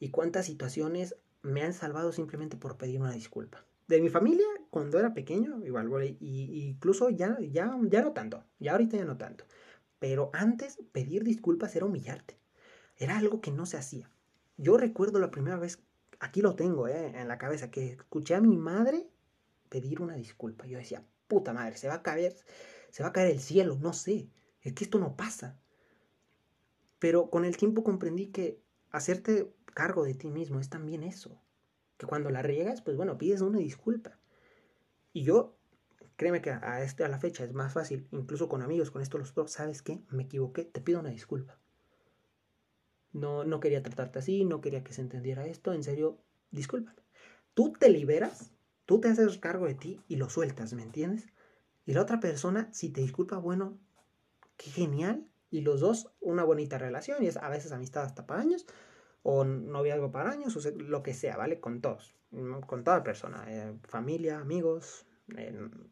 y 0.00 0.10
cuántas 0.10 0.46
situaciones 0.46 1.14
me 1.42 1.62
han 1.62 1.72
salvado 1.72 2.10
simplemente 2.10 2.56
por 2.56 2.76
pedir 2.76 3.00
una 3.00 3.12
disculpa. 3.12 3.64
De 3.86 4.00
mi 4.00 4.08
familia, 4.08 4.44
cuando 4.70 4.98
era 4.98 5.14
pequeño, 5.14 5.64
igual, 5.64 5.88
y, 6.18 6.66
incluso 6.66 7.10
ya, 7.10 7.38
ya, 7.38 7.78
ya 7.84 8.02
no 8.02 8.12
tanto, 8.12 8.42
ya 8.58 8.72
ahorita 8.72 8.96
ya 8.96 9.04
no 9.04 9.16
tanto. 9.16 9.44
Pero 10.00 10.30
antes 10.32 10.78
pedir 10.90 11.22
disculpas 11.22 11.76
era 11.76 11.86
humillarte. 11.86 12.36
Era 12.96 13.18
algo 13.18 13.40
que 13.40 13.52
no 13.52 13.66
se 13.66 13.76
hacía. 13.76 14.10
Yo 14.56 14.78
recuerdo 14.78 15.20
la 15.20 15.30
primera 15.30 15.58
vez, 15.58 15.78
aquí 16.18 16.42
lo 16.42 16.56
tengo 16.56 16.88
eh, 16.88 17.12
en 17.14 17.28
la 17.28 17.38
cabeza, 17.38 17.70
que 17.70 17.92
escuché 17.92 18.34
a 18.34 18.40
mi 18.40 18.56
madre 18.56 19.06
pedir 19.68 20.02
una 20.02 20.16
disculpa. 20.16 20.66
Yo 20.66 20.78
decía, 20.78 21.04
puta 21.28 21.52
madre, 21.52 21.76
se 21.76 21.86
va 21.86 21.94
a 21.94 22.02
caer, 22.02 22.34
se 22.90 23.04
va 23.04 23.10
a 23.10 23.12
caer 23.12 23.30
el 23.30 23.38
cielo, 23.38 23.78
no 23.80 23.92
sé. 23.92 24.28
Es 24.66 24.72
que 24.72 24.82
esto 24.82 24.98
no 24.98 25.14
pasa. 25.14 25.60
Pero 26.98 27.30
con 27.30 27.44
el 27.44 27.56
tiempo 27.56 27.84
comprendí 27.84 28.32
que 28.32 28.60
hacerte 28.90 29.54
cargo 29.64 30.02
de 30.02 30.14
ti 30.14 30.28
mismo 30.28 30.58
es 30.58 30.68
también 30.68 31.04
eso. 31.04 31.40
Que 31.96 32.06
cuando 32.06 32.30
la 32.30 32.42
riegas, 32.42 32.82
pues 32.82 32.96
bueno, 32.96 33.16
pides 33.16 33.42
una 33.42 33.60
disculpa. 33.60 34.18
Y 35.12 35.22
yo 35.22 35.56
créeme 36.16 36.42
que 36.42 36.50
a, 36.50 36.82
este, 36.82 37.04
a 37.04 37.08
la 37.08 37.20
fecha 37.20 37.44
es 37.44 37.52
más 37.52 37.74
fácil, 37.74 38.08
incluso 38.10 38.48
con 38.48 38.60
amigos, 38.60 38.90
con 38.90 39.02
esto 39.02 39.18
los 39.18 39.34
dos, 39.34 39.52
¿sabes 39.52 39.82
qué? 39.82 40.02
Me 40.10 40.24
equivoqué, 40.24 40.64
te 40.64 40.80
pido 40.80 40.98
una 40.98 41.10
disculpa. 41.10 41.60
No, 43.12 43.44
no 43.44 43.60
quería 43.60 43.84
tratarte 43.84 44.18
así, 44.18 44.44
no 44.44 44.60
quería 44.60 44.82
que 44.82 44.92
se 44.92 45.00
entendiera 45.00 45.46
esto, 45.46 45.74
en 45.74 45.84
serio, 45.84 46.18
discúlpame. 46.50 47.04
Tú 47.54 47.72
te 47.72 47.88
liberas, 47.88 48.50
tú 48.84 49.00
te 49.00 49.10
haces 49.10 49.38
cargo 49.38 49.66
de 49.66 49.74
ti 49.74 50.00
y 50.08 50.16
lo 50.16 50.28
sueltas, 50.28 50.72
¿me 50.72 50.82
entiendes? 50.82 51.28
Y 51.84 51.92
la 51.92 52.02
otra 52.02 52.18
persona, 52.18 52.68
si 52.72 52.88
te 52.90 53.00
disculpa, 53.00 53.38
bueno, 53.38 53.78
qué 54.56 54.70
genial. 54.70 55.26
Y 55.50 55.60
los 55.60 55.80
dos, 55.80 56.10
una 56.20 56.44
bonita 56.44 56.76
relación, 56.76 57.22
y 57.22 57.28
es 57.28 57.36
a 57.36 57.48
veces 57.48 57.72
amistad 57.72 58.04
hasta 58.04 58.26
para 58.26 58.40
años, 58.40 58.66
o 59.22 59.44
noviazgo 59.44 60.10
para 60.10 60.30
años, 60.30 60.56
o 60.56 60.70
lo 60.70 61.02
que 61.02 61.14
sea, 61.14 61.36
¿vale? 61.36 61.60
Con 61.60 61.80
todos, 61.80 62.14
con 62.66 62.84
toda 62.84 63.02
persona, 63.02 63.44
eh, 63.48 63.78
familia, 63.88 64.38
amigos, 64.38 65.06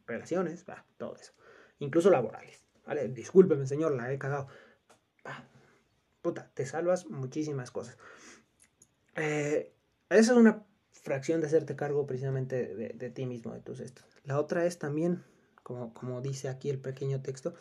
relaciones, 0.05 0.65
todo 0.97 1.15
eso. 1.15 1.33
Incluso 1.79 2.09
laborales, 2.09 2.63
¿vale? 2.85 3.07
Discúlpeme, 3.09 3.65
señor, 3.65 3.93
la 3.93 4.11
he 4.11 4.17
cagado. 4.17 4.47
puta, 6.21 6.51
te 6.53 6.65
salvas 6.65 7.07
muchísimas 7.07 7.71
cosas. 7.71 7.97
Eh, 9.15 9.73
esa 10.09 10.31
es 10.33 10.37
una 10.37 10.65
fracción 10.91 11.39
de 11.41 11.47
hacerte 11.47 11.75
cargo 11.75 12.05
precisamente 12.07 12.75
de, 12.75 13.09
ti 13.09 13.25
mismo, 13.25 13.53
de 13.53 13.61
tus 13.61 13.79
estos. 13.79 14.05
La 14.23 14.39
otra 14.39 14.65
es 14.65 14.79
también, 14.79 15.23
como, 15.63 15.93
como 15.93 16.21
dice 16.21 16.49
aquí 16.49 16.69
el 16.69 16.79
pequeño 16.79 17.21
texto, 17.21 17.53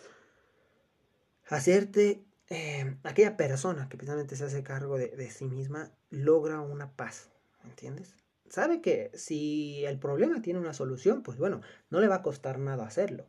hacerte, 1.48 2.24
eh, 2.48 2.96
aquella 3.02 3.36
persona 3.36 3.88
que 3.88 3.96
precisamente 3.96 4.36
se 4.36 4.44
hace 4.44 4.62
cargo 4.62 4.98
de, 4.98 5.30
sí 5.30 5.46
misma, 5.46 5.92
logra 6.10 6.60
una 6.60 6.92
paz, 6.92 7.30
¿entiendes? 7.64 8.14
Sabe 8.48 8.80
que 8.80 9.10
si 9.14 9.84
el 9.84 9.98
problema 9.98 10.42
tiene 10.42 10.60
una 10.60 10.74
solución, 10.74 11.22
pues 11.22 11.38
bueno, 11.38 11.60
no 11.90 12.00
le 12.00 12.08
va 12.08 12.16
a 12.16 12.22
costar 12.22 12.58
nada 12.58 12.86
hacerlo. 12.86 13.26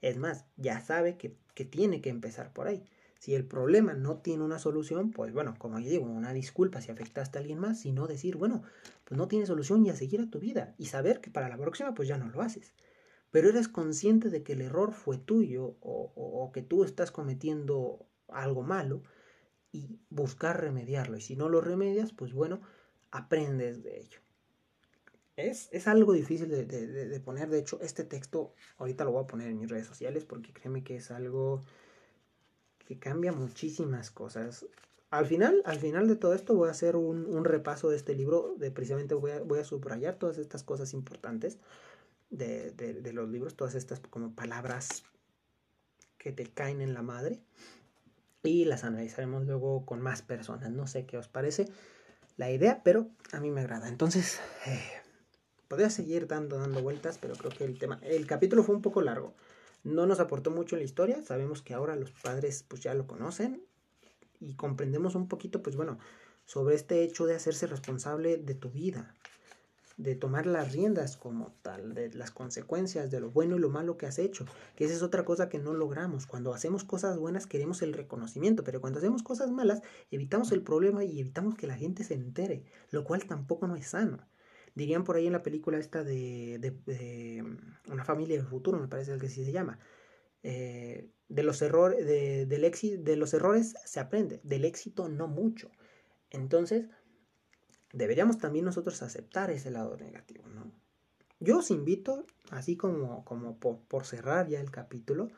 Es 0.00 0.16
más, 0.16 0.44
ya 0.56 0.80
sabe 0.80 1.16
que, 1.16 1.36
que 1.54 1.64
tiene 1.64 2.00
que 2.00 2.10
empezar 2.10 2.52
por 2.52 2.68
ahí. 2.68 2.84
Si 3.18 3.34
el 3.34 3.44
problema 3.44 3.94
no 3.94 4.18
tiene 4.18 4.44
una 4.44 4.60
solución, 4.60 5.10
pues 5.10 5.32
bueno, 5.32 5.56
como 5.58 5.80
yo 5.80 5.90
digo, 5.90 6.04
una 6.06 6.32
disculpa 6.32 6.80
si 6.80 6.92
afectaste 6.92 7.38
a 7.38 7.40
alguien 7.40 7.58
más, 7.58 7.80
sino 7.80 8.06
decir, 8.06 8.36
bueno, 8.36 8.62
pues 9.04 9.18
no 9.18 9.26
tiene 9.26 9.46
solución 9.46 9.84
y 9.84 9.90
a 9.90 9.96
seguir 9.96 10.20
a 10.20 10.30
tu 10.30 10.38
vida 10.38 10.74
y 10.78 10.86
saber 10.86 11.20
que 11.20 11.30
para 11.30 11.48
la 11.48 11.56
próxima 11.56 11.94
pues 11.94 12.06
ya 12.06 12.16
no 12.16 12.28
lo 12.28 12.42
haces. 12.42 12.72
Pero 13.30 13.50
eres 13.50 13.68
consciente 13.68 14.30
de 14.30 14.42
que 14.42 14.54
el 14.54 14.62
error 14.62 14.92
fue 14.92 15.18
tuyo 15.18 15.76
o, 15.80 16.50
que 16.52 16.62
tú 16.62 16.84
estás 16.84 17.10
cometiendo 17.10 18.06
algo 18.28 18.62
malo 18.62 19.02
y 19.70 19.98
buscar 20.08 20.60
remediarlo. 20.60 21.16
Y 21.18 21.20
si 21.20 21.36
no 21.36 21.48
lo 21.48 21.60
remedias, 21.60 22.12
pues 22.12 22.32
bueno, 22.32 22.60
aprendes 23.10 23.82
de 23.82 24.00
ello. 24.00 24.20
Es, 25.36 25.68
es 25.72 25.86
algo 25.86 26.14
difícil 26.14 26.48
de, 26.48 26.64
de, 26.64 26.86
de, 26.86 27.20
poner. 27.20 27.48
De 27.48 27.58
hecho, 27.58 27.78
este 27.80 28.02
texto 28.02 28.54
ahorita 28.78 29.04
lo 29.04 29.12
voy 29.12 29.24
a 29.24 29.26
poner 29.26 29.48
en 29.48 29.58
mis 29.58 29.68
redes 29.68 29.86
sociales 29.86 30.24
porque 30.24 30.52
créeme 30.52 30.82
que 30.82 30.96
es 30.96 31.10
algo 31.10 31.60
que 32.86 32.98
cambia 32.98 33.32
muchísimas 33.32 34.10
cosas. 34.10 34.66
Al 35.10 35.26
final, 35.26 35.62
al 35.64 35.78
final 35.78 36.08
de 36.08 36.16
todo 36.16 36.34
esto 36.34 36.54
voy 36.54 36.68
a 36.68 36.72
hacer 36.72 36.96
un, 36.96 37.26
un 37.26 37.44
repaso 37.44 37.90
de 37.90 37.96
este 37.96 38.14
libro, 38.14 38.54
de 38.56 38.70
precisamente 38.70 39.14
voy 39.14 39.30
a, 39.30 39.40
voy 39.42 39.58
a, 39.58 39.64
subrayar 39.64 40.16
todas 40.16 40.38
estas 40.38 40.62
cosas 40.62 40.94
importantes 40.94 41.58
de, 42.30 42.72
de, 42.72 43.12
los 43.12 43.28
libros, 43.28 43.56
todas 43.56 43.74
estas 43.74 44.00
como 44.00 44.34
palabras 44.34 45.04
que 46.18 46.32
te 46.32 46.46
caen 46.46 46.80
en 46.80 46.94
la 46.94 47.02
madre 47.02 47.40
y 48.42 48.64
las 48.64 48.84
analizaremos 48.84 49.46
luego 49.46 49.84
con 49.86 50.00
más 50.00 50.22
personas. 50.22 50.70
No 50.70 50.86
sé 50.86 51.06
qué 51.06 51.18
os 51.18 51.28
parece 51.28 51.66
la 52.36 52.50
idea, 52.50 52.82
pero 52.84 53.08
a 53.32 53.40
mí 53.40 53.50
me 53.50 53.60
agrada. 53.60 53.88
Entonces, 53.88 54.40
eh, 54.66 54.80
podría 55.68 55.90
seguir 55.90 56.26
dando, 56.26 56.58
dando 56.58 56.82
vueltas, 56.82 57.18
pero 57.18 57.34
creo 57.34 57.50
que 57.50 57.64
el 57.64 57.78
tema, 57.78 58.00
el 58.02 58.26
capítulo 58.26 58.62
fue 58.62 58.74
un 58.74 58.82
poco 58.82 59.02
largo. 59.02 59.34
No 59.84 60.06
nos 60.06 60.20
aportó 60.20 60.50
mucho 60.50 60.76
la 60.76 60.82
historia, 60.82 61.22
sabemos 61.22 61.62
que 61.62 61.74
ahora 61.74 61.96
los 61.96 62.10
padres 62.10 62.64
pues 62.66 62.82
ya 62.82 62.94
lo 62.94 63.06
conocen 63.06 63.62
y 64.40 64.54
comprendemos 64.54 65.14
un 65.14 65.28
poquito 65.28 65.62
pues 65.62 65.76
bueno, 65.76 65.98
sobre 66.44 66.74
este 66.74 67.02
hecho 67.02 67.26
de 67.26 67.34
hacerse 67.34 67.66
responsable 67.66 68.38
de 68.38 68.54
tu 68.54 68.70
vida, 68.70 69.14
de 69.98 70.14
tomar 70.14 70.46
las 70.46 70.72
riendas 70.72 71.16
como 71.16 71.52
tal, 71.60 71.92
de 71.92 72.14
las 72.14 72.30
consecuencias 72.30 73.10
de 73.10 73.20
lo 73.20 73.30
bueno 73.30 73.56
y 73.56 73.58
lo 73.58 73.68
malo 73.68 73.96
que 73.96 74.06
has 74.06 74.20
hecho, 74.20 74.46
que 74.76 74.84
esa 74.84 74.94
es 74.94 75.02
otra 75.02 75.24
cosa 75.24 75.48
que 75.48 75.58
no 75.58 75.74
logramos. 75.74 76.26
Cuando 76.26 76.54
hacemos 76.54 76.84
cosas 76.84 77.18
buenas 77.18 77.46
queremos 77.46 77.82
el 77.82 77.92
reconocimiento, 77.92 78.62
pero 78.62 78.80
cuando 78.80 79.00
hacemos 79.00 79.24
cosas 79.24 79.50
malas 79.50 79.82
evitamos 80.12 80.52
el 80.52 80.62
problema 80.62 81.04
y 81.04 81.18
evitamos 81.20 81.56
que 81.56 81.66
la 81.66 81.76
gente 81.76 82.04
se 82.04 82.14
entere, 82.14 82.64
lo 82.90 83.02
cual 83.02 83.26
tampoco 83.26 83.66
no 83.66 83.74
es 83.74 83.88
sano. 83.88 84.18
Dirían 84.76 85.02
por 85.02 85.16
ahí 85.16 85.26
en 85.26 85.32
la 85.32 85.42
película 85.42 85.78
esta 85.78 86.04
de, 86.04 86.58
de, 86.60 87.42
mm, 87.42 87.92
Una 87.92 88.04
familia 88.04 88.36
del 88.36 88.46
futuro, 88.46 88.78
me 88.78 88.86
parece 88.86 89.18
que 89.18 89.26
así 89.26 89.44
se 89.44 89.50
llama. 89.50 89.80
Eh, 90.44 91.10
de, 91.28 91.42
los 91.42 91.60
errores, 91.60 92.06
de, 92.06 92.46
del 92.46 93.04
de 93.04 93.16
los 93.16 93.34
errores 93.34 93.74
se 93.84 93.98
aprende, 93.98 94.40
del 94.44 94.64
éxito 94.64 95.08
no 95.08 95.26
mucho. 95.26 95.72
Entonces, 96.30 96.86
deberíamos 97.98 98.38
también 98.38 98.64
nosotros 98.64 99.02
aceptar 99.02 99.50
ese 99.50 99.70
lado 99.70 99.96
negativo, 99.96 100.44
¿no? 100.48 100.72
Yo 101.40 101.58
os 101.58 101.70
invito, 101.70 102.24
así 102.50 102.76
como, 102.76 103.24
como 103.24 103.58
por, 103.58 103.78
por, 103.80 104.04
cerrar 104.04 104.48
ya 104.48 104.60
el 104.60 104.70
capítulo, 104.70 105.28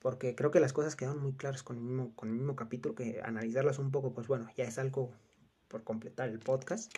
porque 0.00 0.34
creo 0.34 0.50
que 0.50 0.60
las 0.60 0.72
cosas 0.72 0.96
quedan 0.96 1.18
muy 1.18 1.32
claras 1.34 1.62
con 1.62 1.76
el, 1.76 1.82
mismo, 1.82 2.14
con 2.16 2.28
el 2.28 2.34
mismo 2.34 2.56
capítulo, 2.56 2.94
que 2.94 3.20
analizarlas 3.22 3.78
un 3.78 3.90
poco, 3.90 4.12
pues 4.12 4.26
bueno, 4.26 4.48
ya 4.56 4.64
es 4.64 4.78
algo 4.78 5.12
por 5.68 5.84
completar 5.84 6.28
el 6.28 6.38
podcast. 6.38 6.92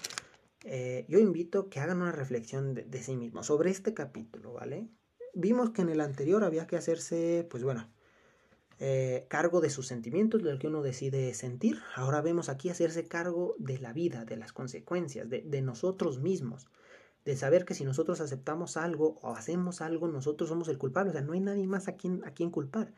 Eh, 0.65 1.07
yo 1.09 1.19
invito 1.19 1.69
que 1.69 1.81
hagan 1.81 2.03
una 2.03 2.13
reflexión 2.13 2.75
de, 2.75 3.03
sí 3.03 3.17
mismos 3.17 3.47
sobre 3.47 3.71
este 3.71 3.95
capítulo, 3.95 4.53
¿vale? 4.53 4.89
Vimos 5.35 5.71
que 5.71 5.83
en 5.83 5.91
el 5.91 6.01
anterior 6.01 6.45
había 6.45 6.67
que 6.67 6.77
hacerse, 6.77 7.47
pues 7.51 7.63
bueno, 7.63 7.91
eh, 8.83 9.27
cargo 9.29 9.61
de 9.61 9.69
sus 9.69 9.87
sentimientos, 9.87 10.43
de 10.43 10.59
que 10.59 10.67
uno 10.67 10.81
decide 10.81 11.35
sentir. 11.35 11.79
Ahora 11.95 12.23
vemos 12.23 12.49
aquí 12.49 12.71
hacerse 12.71 13.07
cargo 13.07 13.55
de 13.59 13.79
la 13.79 13.93
vida, 13.93 14.25
de 14.25 14.39
las 14.39 14.55
consecuencias, 14.55 15.29
de, 15.29 15.43
de 15.43 15.61
nosotros 15.61 16.19
mismos, 16.19 16.67
de 17.27 17.37
saber 17.37 17.67
que 17.67 17.75
si 17.75 17.85
nosotros 17.85 18.23
aceptamos 18.23 18.79
algo 18.79 19.19
o 19.21 19.35
hacemos 19.35 19.83
algo, 19.83 20.09
nosotros 20.09 20.49
somos 20.49 20.69
el 20.69 20.79
culpable, 20.79 21.11
o 21.11 21.13
sea, 21.13 21.21
no 21.21 21.35
hay 21.35 21.41
nadie 21.41 21.67
más 21.67 21.89
a 21.89 21.97
quien, 21.97 22.25
a 22.25 22.31
quien 22.31 22.51
culpar. 22.51 22.95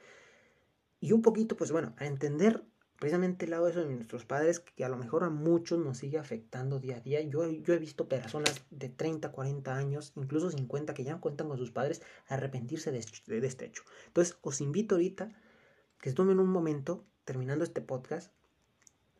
Y 1.00 1.10
un 1.10 1.20
poquito, 1.20 1.56
pues 1.56 1.72
bueno, 1.72 1.94
a 1.98 2.06
entender 2.06 2.62
precisamente 3.00 3.46
el 3.46 3.50
lado 3.50 3.64
de 3.64 3.72
eso 3.72 3.80
de 3.84 3.92
nuestros 3.92 4.24
padres, 4.24 4.60
que 4.60 4.84
a 4.84 4.88
lo 4.88 4.96
mejor 4.96 5.24
a 5.24 5.30
muchos 5.30 5.80
nos 5.80 5.98
sigue 5.98 6.18
afectando 6.18 6.78
día 6.78 6.98
a 6.98 7.00
día. 7.00 7.20
Yo, 7.22 7.50
yo 7.50 7.74
he 7.74 7.78
visto 7.78 8.06
personas 8.06 8.64
de 8.70 8.88
30, 8.88 9.32
40 9.32 9.76
años, 9.76 10.12
incluso 10.14 10.52
50, 10.52 10.94
que 10.94 11.02
ya 11.02 11.14
no 11.14 11.20
cuentan 11.20 11.48
con 11.48 11.58
sus 11.58 11.72
padres, 11.72 12.02
arrepentirse 12.28 12.92
de, 12.92 13.04
de 13.40 13.46
este 13.48 13.64
hecho. 13.64 13.82
Entonces, 14.06 14.38
os 14.42 14.60
invito 14.60 14.94
ahorita 14.94 15.32
que 16.02 16.12
tomen 16.12 16.40
un 16.40 16.48
momento, 16.48 17.04
terminando 17.24 17.62
este 17.62 17.80
podcast, 17.80 18.32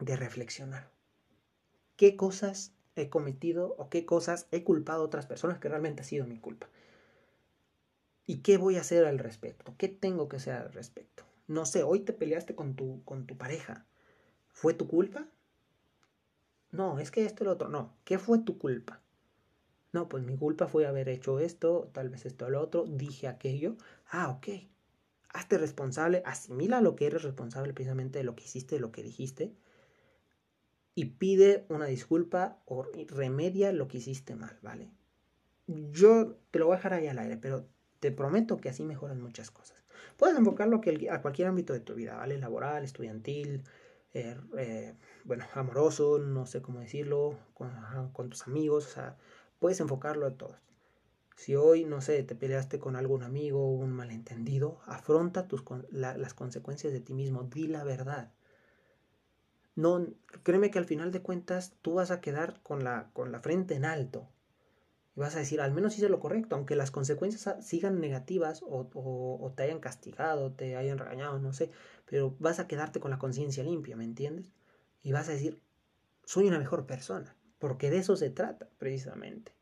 de 0.01 0.17
reflexionar. 0.17 0.91
¿Qué 1.95 2.17
cosas 2.17 2.73
he 2.97 3.09
cometido 3.09 3.77
o 3.79 3.89
qué 3.89 4.05
cosas 4.05 4.49
he 4.51 4.65
culpado 4.65 5.03
a 5.03 5.07
otras 5.07 5.27
personas 5.27 5.61
que 5.61 5.69
realmente 5.69 6.03
ha 6.03 6.05
sido 6.05 6.27
mi 6.27 6.41
culpa? 6.41 6.69
¿Y 8.27 8.39
qué 8.39 8.57
voy 8.57 8.77
a 8.77 8.81
hacer 8.81 9.05
al 9.05 9.21
respecto? 9.21 9.77
¿Qué 9.79 9.87
tengo 9.87 10.29
que 10.29 10.39
hacer 10.39 10.55
al 10.55 10.73
respecto? 10.73 11.23
No 11.47 11.67
sé, 11.67 11.85
hoy 11.85 12.01
te 12.01 12.13
peleaste 12.13 12.57
con 12.57 12.75
tu, 12.75 13.05
con 13.05 13.27
tu 13.27 13.39
pareja. 13.39 13.87
¿Fue 14.49 14.75
tu 14.75 14.89
culpa? 14.89 15.29
No, 16.73 16.99
es 16.99 17.13
que 17.13 17.25
esto 17.25 17.45
y 17.45 17.47
lo 17.47 17.53
otro. 17.53 17.69
No, 17.69 17.95
¿qué 18.05 18.19
fue 18.19 18.41
tu 18.41 18.59
culpa? 18.59 19.01
No, 19.93 20.09
pues 20.09 20.25
mi 20.25 20.37
culpa 20.37 20.67
fue 20.67 20.87
haber 20.87 21.09
hecho 21.09 21.39
esto, 21.39 21.91
tal 21.93 22.09
vez 22.09 22.27
esto 22.27 22.47
o 22.47 22.51
lo 22.51 22.61
otro, 22.61 22.87
dije 22.87 23.29
aquello. 23.29 23.77
Ah, 24.11 24.31
ok. 24.31 24.72
Hazte 25.33 25.59
responsable, 25.59 26.23
asimila 26.27 26.81
lo 26.81 26.95
que 26.95 27.07
eres 27.07 27.23
responsable 27.23 27.73
precisamente 27.73 28.19
de 28.19 28.25
lo 28.25 28.37
que 28.37 28.45
hiciste, 28.45 28.77
de 28.77 28.81
lo 28.81 28.93
que 28.93 29.03
dijiste. 29.03 29.55
Y 30.95 31.07
pide 31.07 31.65
una 31.69 31.87
disculpa 31.87 32.61
o 32.67 32.85
remedia 33.09 33.73
lo 33.73 33.89
que 33.89 33.99
hiciste 33.99 34.35
mal, 34.35 34.59
¿vale? 34.63 34.91
Yo 35.67 36.37
te 36.51 36.59
lo 36.59 36.67
voy 36.67 36.75
a 36.75 36.77
dejar 36.77 36.95
ahí 36.95 37.07
al 37.07 37.19
aire, 37.19 37.39
pero 37.39 37.67
te 38.01 38.11
prometo 38.11 38.59
que 38.59 38.69
así 38.69 38.85
mejoran 38.85 39.23
muchas 39.23 39.51
cosas. 39.51 39.83
Puedes 40.17 40.37
enfocarlo 40.37 40.81
a 41.11 41.23
cualquier 41.23 41.49
ámbito 41.49 41.73
de 41.73 41.81
tu 41.81 41.95
vida, 41.95 42.17
¿vale? 42.17 42.37
Laboral, 42.37 42.85
estudiantil, 42.85 43.63
eh, 44.15 44.37
eh, 44.59 44.95
bueno, 45.25 45.45
amoroso, 45.55 46.19
no 46.19 46.45
sé 46.47 46.61
cómo 46.61 46.81
decirlo, 46.81 47.39
con, 47.55 48.29
tus 48.29 48.47
amigos, 48.47 48.87
o 48.87 48.91
sea, 48.91 49.17
puedes 49.59 49.81
enfocarlo 49.81 50.27
a 50.27 50.37
todos. 50.37 50.57
Si 51.37 51.57
hoy, 51.57 51.85
no 51.85 52.01
sé, 52.01 52.23
te 52.23 52.35
peleaste 52.35 52.79
con 52.79 52.97
algún 52.97 53.23
amigo 53.23 53.65
o 53.65 53.71
un 53.73 53.93
malentendido, 53.93 54.81
afronta 54.87 55.49
tus, 55.49 55.65
las 55.91 56.35
consecuencias 56.35 56.93
de 56.93 57.01
ti 57.01 57.15
mismo, 57.15 57.45
di 57.45 57.67
la 57.67 57.85
verdad. 57.85 58.33
No, 59.75 60.07
créeme 60.43 60.71
que 60.71 60.79
al 60.79 60.85
final 60.85 61.13
de 61.13 61.23
cuentas 61.23 61.75
tú 61.83 61.95
vas 61.95 62.11
a 62.11 62.21
quedar 62.21 62.61
con 62.63 62.85
la, 62.85 63.11
con 63.13 63.33
la 63.33 63.41
frente 63.41 63.75
en 63.75 63.85
alto, 63.85 64.29
y 65.15 65.21
vas 65.21 65.37
a 65.37 65.41
decir, 65.41 65.61
al 65.61 65.73
menos 65.73 65.97
hice 65.97 66.09
lo 66.09 66.21
correcto, 66.21 66.57
aunque 66.57 66.75
las 66.75 66.91
consecuencias 66.91 67.67
sigan 67.67 68.01
negativas 68.01 68.63
o, 68.67 69.53
te 69.55 69.65
hayan 69.65 69.81
castigado, 69.81 70.53
te 70.53 70.77
hayan 70.77 70.99
regañado, 70.99 71.39
no 71.39 71.53
sé, 71.53 71.71
pero 72.07 72.35
vas 72.39 72.61
a 72.61 72.67
quedarte 72.67 72.99
con 72.99 73.11
la 73.11 73.19
conciencia 73.19 73.63
limpia, 73.63 73.97
¿me 73.97 74.05
entiendes? 74.05 74.53
Y 75.03 75.13
vas 75.13 75.29
a 75.29 75.33
decir, 75.33 75.61
soy 76.25 76.49
una 76.49 76.59
mejor 76.59 76.87
persona, 76.87 77.37
porque 77.59 77.91
de 77.91 77.99
eso 77.99 78.17
se 78.17 78.31
trata, 78.31 78.71
precisamente. 78.79 79.53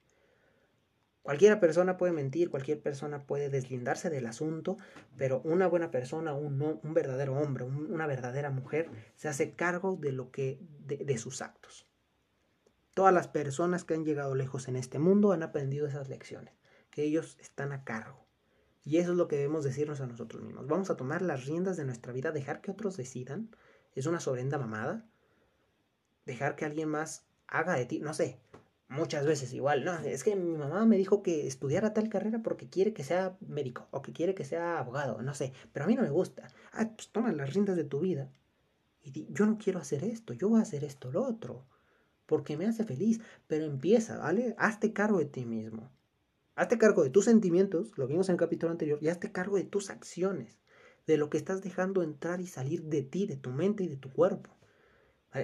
Cualquier 1.23 1.61
persona 1.61 1.97
puede 1.99 2.13
mentir, 2.13 2.51
cualquier 2.51 2.81
persona 2.81 3.27
puede 3.27 3.51
deslindarse 3.51 4.09
del 4.09 4.27
asunto, 4.27 4.79
pero 5.19 5.43
una 5.45 5.67
buena 5.67 5.91
persona, 5.91 6.33
un, 6.33 6.81
un 6.83 6.95
verdadero 6.95 7.39
hombre, 7.39 7.65
una 7.65 8.07
verdadera 8.07 8.51
mujer, 8.51 8.89
se 9.17 9.29
hace 9.29 9.53
cargo 9.53 9.97
de 9.97 10.13
lo 10.13 10.31
que, 10.31 10.59
de 10.87 11.19
sus 11.19 11.43
actos. 11.43 11.87
Todas 12.95 13.13
las 13.13 13.29
personas 13.29 13.85
que 13.85 13.95
han 13.95 14.05
llegado 14.05 14.35
lejos 14.35 14.67
en 14.69 14.77
este 14.77 14.99
mundo 14.99 15.33
han 15.33 15.43
aprendido 15.43 15.87
esas 15.87 16.09
lecciones, 16.09 16.55
que 16.91 17.03
ellos 17.03 17.37
están 17.41 17.73
a 17.73 17.85
cargo. 17.85 18.27
Y 18.85 18.97
eso 18.97 19.13
es 19.13 19.19
lo 19.19 19.29
que 19.29 19.37
debemos 19.37 19.63
decirnos 19.63 20.01
a 20.01 20.07
nosotros 20.07 20.43
mismos. 20.43 20.67
Vamos 20.67 20.91
a 20.91 20.97
tomar 20.97 21.23
las 21.23 21.45
riendas 21.45 21.77
de 21.77 21.85
nuestra 21.85 22.13
vida, 22.13 22.33
dejar 22.33 22.61
que 22.61 22.71
otros 22.71 22.97
decidan. 22.97 23.55
Es 23.95 24.07
una 24.07 24.21
sobrenda 24.21 24.59
mamada. 24.59 25.07
Dejar 26.25 26.57
que 26.57 26.65
alguien 26.65 26.89
más 26.89 27.27
haga 27.47 27.75
de 27.75 27.85
ti, 27.85 28.01
no 28.01 28.15
sé, 28.15 28.41
muchas 28.91 29.25
veces 29.25 29.53
igual, 29.55 29.85
no, 29.85 29.97
es 30.01 30.25
que 30.25 30.37
mi 30.37 30.59
mamá 30.59 30.85
me 30.85 30.97
dijo 30.97 31.23
que 31.23 31.47
estudiara 31.47 31.95
tal 31.95 32.09
carrera 32.09 32.43
porque 32.43 32.69
quiere 32.69 32.93
que 32.93 33.05
sea 33.05 33.37
médico 33.41 33.87
o 33.93 34.03
que 34.03 34.13
quiere 34.13 34.35
que 34.35 34.45
sea 34.45 34.79
abogado, 34.79 35.23
no 35.23 35.33
sé, 35.33 35.53
pero 35.73 35.85
a 35.85 35.89
mí 35.89 35.95
no 35.95 36.03
me 36.03 36.11
gusta. 36.11 36.49
Ah, 36.73 36.91
pues 36.95 37.09
toma 37.09 37.33
las 37.33 37.55
riendas 37.55 37.77
de 37.77 37.85
tu 37.85 38.01
vida 38.01 38.31
y 39.03 39.33
yo 39.33 39.47
no 39.47 39.59
quiero 39.59 39.79
hacer 39.79 40.05
esto, 40.05 40.35
yo 40.35 40.49
voy 40.49 40.59
a 40.59 40.63
hacer 40.63 40.85
esto, 40.85 41.11
lo 41.11 41.23
otro, 41.23 41.65
porque 42.27 42.57
me 42.57 42.67
hace 42.67 42.85
feliz, 42.85 43.21
pero 43.47 43.65
empieza, 43.65 44.19
¿vale? 44.19 44.55
Hazte 44.59 44.93
cargo 44.93 45.19
de 45.19 45.27
ti 45.27 45.47
mismo. 45.47 45.91
Hazte 46.57 46.77
cargo 46.77 47.05
de 47.05 47.11
tus 47.11 47.25
sentimientos, 47.25 47.97
lo 47.97 48.07
vimos 48.07 48.29
en 48.29 48.35
el 48.35 48.41
capítulo 48.41 48.73
anterior, 48.73 48.99
y 49.01 49.09
hazte 49.09 49.33
cargo 49.33 49.57
de 49.57 49.65
tus 49.65 49.89
acciones, 49.89 50.59
de 51.07 51.17
lo 51.17 51.31
que 51.31 51.39
estás 51.39 51.63
dejando 51.63 52.03
entrar 52.03 52.41
y 52.41 52.47
salir 52.47 52.83
de 52.83 53.03
ti, 53.03 53.27
de 53.27 53.37
tu 53.37 53.51
mente 53.51 53.85
y 53.85 53.89
de 53.89 53.97
tu 53.97 54.13
cuerpo. 54.13 54.51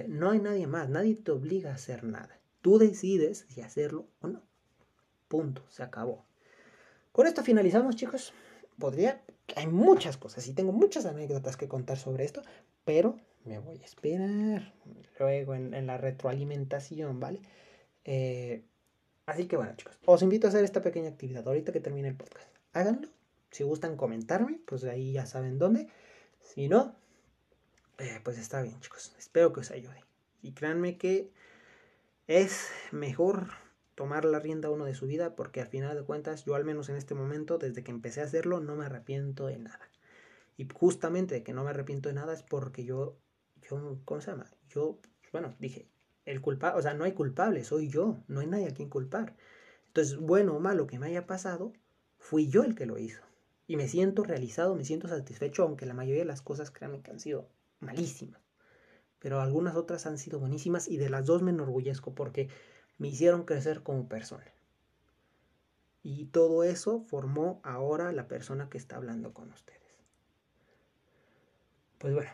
No 0.09 0.31
hay 0.31 0.39
nadie 0.39 0.67
más, 0.67 0.89
nadie 0.89 1.15
te 1.15 1.31
obliga 1.31 1.71
a 1.71 1.75
hacer 1.75 2.03
nada. 2.03 2.39
Tú 2.67 2.79
decides 2.79 3.45
si 3.47 3.61
hacerlo 3.61 4.09
o 4.19 4.27
no. 4.27 4.41
Punto, 5.29 5.63
se 5.69 5.83
acabó. 5.83 6.25
Con 7.13 7.25
esto 7.25 7.41
finalizamos, 7.41 7.95
chicos. 7.95 8.33
Podría, 8.77 9.23
hay 9.55 9.67
muchas 9.67 10.17
cosas 10.17 10.45
y 10.49 10.53
tengo 10.53 10.73
muchas 10.73 11.05
anécdotas 11.05 11.55
que 11.55 11.69
contar 11.69 11.97
sobre 11.97 12.25
esto, 12.25 12.41
pero 12.83 13.21
me 13.45 13.57
voy 13.57 13.79
a 13.81 13.85
esperar 13.85 14.73
luego 15.17 15.55
en, 15.55 15.87
la 15.87 15.97
retroalimentación, 15.97 17.21
¿vale? 17.21 17.39
Eh, 18.03 18.65
así 19.27 19.47
que 19.47 19.55
bueno, 19.55 19.73
chicos, 19.77 19.97
os 20.03 20.21
invito 20.21 20.47
a 20.47 20.49
hacer 20.49 20.65
esta 20.65 20.81
pequeña 20.81 21.07
actividad 21.07 21.47
ahorita 21.47 21.71
que 21.71 21.79
termine 21.79 22.09
el 22.09 22.17
podcast. 22.17 22.49
Háganlo. 22.73 23.07
Si 23.49 23.63
gustan 23.63 23.95
comentarme, 23.95 24.59
pues 24.65 24.83
ahí 24.83 25.13
ya 25.13 25.25
saben 25.25 25.57
dónde. 25.57 25.87
Si 26.41 26.67
no, 26.67 26.97
eh, 27.97 28.19
pues 28.25 28.37
está 28.37 28.61
bien, 28.61 28.77
chicos. 28.81 29.15
Espero 29.17 29.53
que 29.53 29.61
os 29.61 29.71
ayude. 29.71 30.03
Y 30.41 30.51
créanme 30.51 30.97
que 30.97 31.31
es 32.27 32.67
mejor 32.91 33.47
tomar 33.95 34.25
la 34.25 34.39
rienda 34.39 34.69
uno 34.69 34.83
de 34.83 34.93
su 34.93 35.07
vida 35.07 35.35
porque 35.35 35.61
al 35.61 35.67
final 35.67 35.95
de 35.95 36.03
cuentas 36.03 36.43
yo 36.43 36.55
al 36.55 36.65
menos 36.65 36.89
en 36.89 36.97
este 36.97 37.15
momento 37.15 37.57
desde 37.57 37.83
que 37.83 37.91
empecé 37.91 38.19
a 38.19 38.25
hacerlo 38.25 38.59
no 38.59 38.75
me 38.75 38.85
arrepiento 38.85 39.47
de 39.47 39.57
nada. 39.57 39.89
Y 40.57 40.67
justamente 40.73 41.35
de 41.35 41.43
que 41.43 41.53
no 41.53 41.63
me 41.63 41.69
arrepiento 41.69 42.09
de 42.09 42.15
nada 42.15 42.33
es 42.33 42.43
porque 42.43 42.83
yo, 42.83 43.17
yo, 43.61 43.99
¿cómo 44.03 44.19
se 44.19 44.31
llama? 44.31 44.51
Yo, 44.67 44.99
bueno, 45.31 45.55
dije, 45.59 45.87
el 46.25 46.41
culpable, 46.41 46.79
o 46.79 46.81
sea, 46.81 46.93
no 46.95 47.05
hay 47.05 47.13
culpable, 47.13 47.63
soy 47.63 47.87
yo, 47.87 48.21
no 48.27 48.41
hay 48.41 48.47
nadie 48.47 48.67
a 48.67 48.73
quien 48.73 48.89
culpar. 48.89 49.37
Entonces, 49.87 50.17
bueno 50.17 50.55
o 50.55 50.59
malo 50.59 50.85
que 50.85 50.99
me 50.99 51.07
haya 51.07 51.27
pasado, 51.27 51.71
fui 52.17 52.49
yo 52.49 52.63
el 52.63 52.75
que 52.75 52.85
lo 52.85 52.97
hizo. 52.97 53.21
Y 53.67 53.77
me 53.77 53.87
siento 53.87 54.23
realizado, 54.23 54.75
me 54.75 54.83
siento 54.83 55.07
satisfecho, 55.07 55.63
aunque 55.63 55.85
la 55.85 55.93
mayoría 55.93 56.23
de 56.23 56.27
las 56.27 56.41
cosas, 56.41 56.71
créanme 56.71 57.01
que 57.01 57.11
han 57.11 57.19
sido 57.19 57.49
malísimas 57.79 58.46
pero 59.19 59.41
algunas 59.41 59.75
otras 59.75 60.05
han 60.05 60.17
sido 60.17 60.39
buenísimas 60.39 60.87
y 60.87 60.97
de 60.97 61.09
las 61.09 61.25
dos 61.25 61.41
me 61.41 61.51
enorgullezco 61.51 62.13
porque 62.13 62.49
me 62.97 63.09
hicieron 63.09 63.43
crecer 63.43 63.83
como 63.83 64.07
persona. 64.07 64.45
Y 66.03 66.25
todo 66.25 66.63
eso 66.63 67.01
formó 67.01 67.59
ahora 67.63 68.11
la 68.11 68.27
persona 68.27 68.69
que 68.69 68.77
está 68.77 68.95
hablando 68.95 69.33
con 69.33 69.51
ustedes. 69.51 69.81
Pues 71.97 72.13
bueno, 72.13 72.29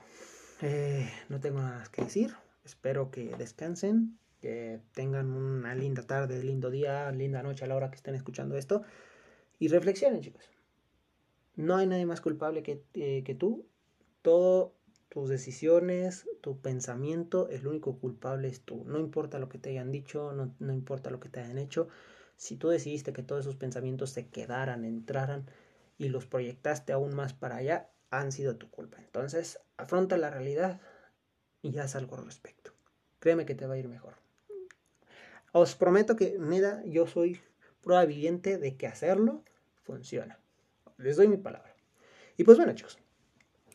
eh, 0.61 1.09
no 1.29 1.39
tengo 1.39 1.59
nada 1.59 1.79
más 1.79 1.89
que 1.89 2.03
decir. 2.03 2.35
Espero 2.65 3.11
que 3.11 3.35
descansen, 3.35 4.19
que 4.41 4.81
tengan 4.93 5.31
una 5.31 5.73
linda 5.73 6.03
tarde, 6.03 6.43
lindo 6.43 6.69
día, 6.69 7.11
linda 7.11 7.41
noche 7.43 7.65
a 7.65 7.67
la 7.67 7.75
hora 7.75 7.89
que 7.89 7.95
estén 7.95 8.15
escuchando 8.15 8.57
esto. 8.57 8.83
Y 9.57 9.69
reflexionen, 9.69 10.21
chicos. 10.21 10.49
No 11.55 11.77
hay 11.77 11.87
nadie 11.87 12.05
más 12.05 12.21
culpable 12.21 12.61
que, 12.63 12.83
eh, 12.93 13.23
que 13.23 13.35
tú. 13.35 13.65
Todo 14.21 14.75
tus 15.13 15.29
decisiones, 15.29 16.27
tu 16.41 16.59
pensamiento, 16.59 17.47
el 17.49 17.67
único 17.67 17.99
culpable 17.99 18.47
es 18.47 18.61
tú. 18.61 18.83
No 18.87 18.97
importa 18.97 19.37
lo 19.37 19.47
que 19.47 19.59
te 19.59 19.69
hayan 19.69 19.91
dicho, 19.91 20.33
no, 20.33 20.73
importa 20.73 21.11
lo 21.11 21.19
que 21.19 21.29
te 21.29 21.39
hayan 21.39 21.59
hecho. 21.59 21.87
Si 22.35 22.55
tú 22.55 22.69
decidiste 22.69 23.13
que 23.13 23.21
todos 23.21 23.41
esos 23.41 23.55
pensamientos 23.55 24.09
se 24.09 24.25
quedaran, 24.29 24.83
entraran 24.85 25.45
y 25.99 26.09
los 26.09 26.25
proyectaste 26.25 26.93
aún 26.93 27.13
más 27.13 27.33
para 27.33 27.57
allá, 27.57 27.91
han 28.09 28.31
sido 28.31 28.55
tu 28.55 28.71
culpa. 28.71 28.97
Entonces, 28.97 29.59
afronta 29.77 30.17
la 30.17 30.31
realidad 30.31 30.81
y 31.61 31.77
haz 31.77 31.95
algo 31.95 32.15
al 32.15 32.25
respecto. 32.25 32.71
Créeme 33.19 33.45
que 33.45 33.53
te 33.53 33.67
va 33.67 33.75
a 33.75 33.77
ir 33.77 33.87
mejor. 33.87 34.15
Os 35.51 35.75
prometo 35.75 36.15
que, 36.15 36.37
nada, 36.39 36.81
yo 36.87 37.05
soy 37.05 37.39
prueba 37.83 38.03
viviente 38.05 38.57
de 38.57 38.77
que 38.77 38.87
hacerlo 38.87 39.43
funciona. 39.83 40.39
Les 40.97 41.17
doy 41.17 41.27
mi 41.27 41.37
palabra. 41.37 41.75
Y 42.35 42.45
pues 42.45 42.57
bueno, 42.57 42.73
chicos. 42.73 42.97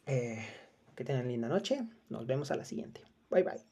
Eh, 0.04 0.44
que 0.98 1.04
tengan 1.04 1.28
linda 1.28 1.48
noche. 1.48 1.86
Nos 2.08 2.26
vemos 2.26 2.50
a 2.50 2.56
la 2.56 2.64
siguiente. 2.64 3.04
Bye 3.30 3.44
bye. 3.44 3.67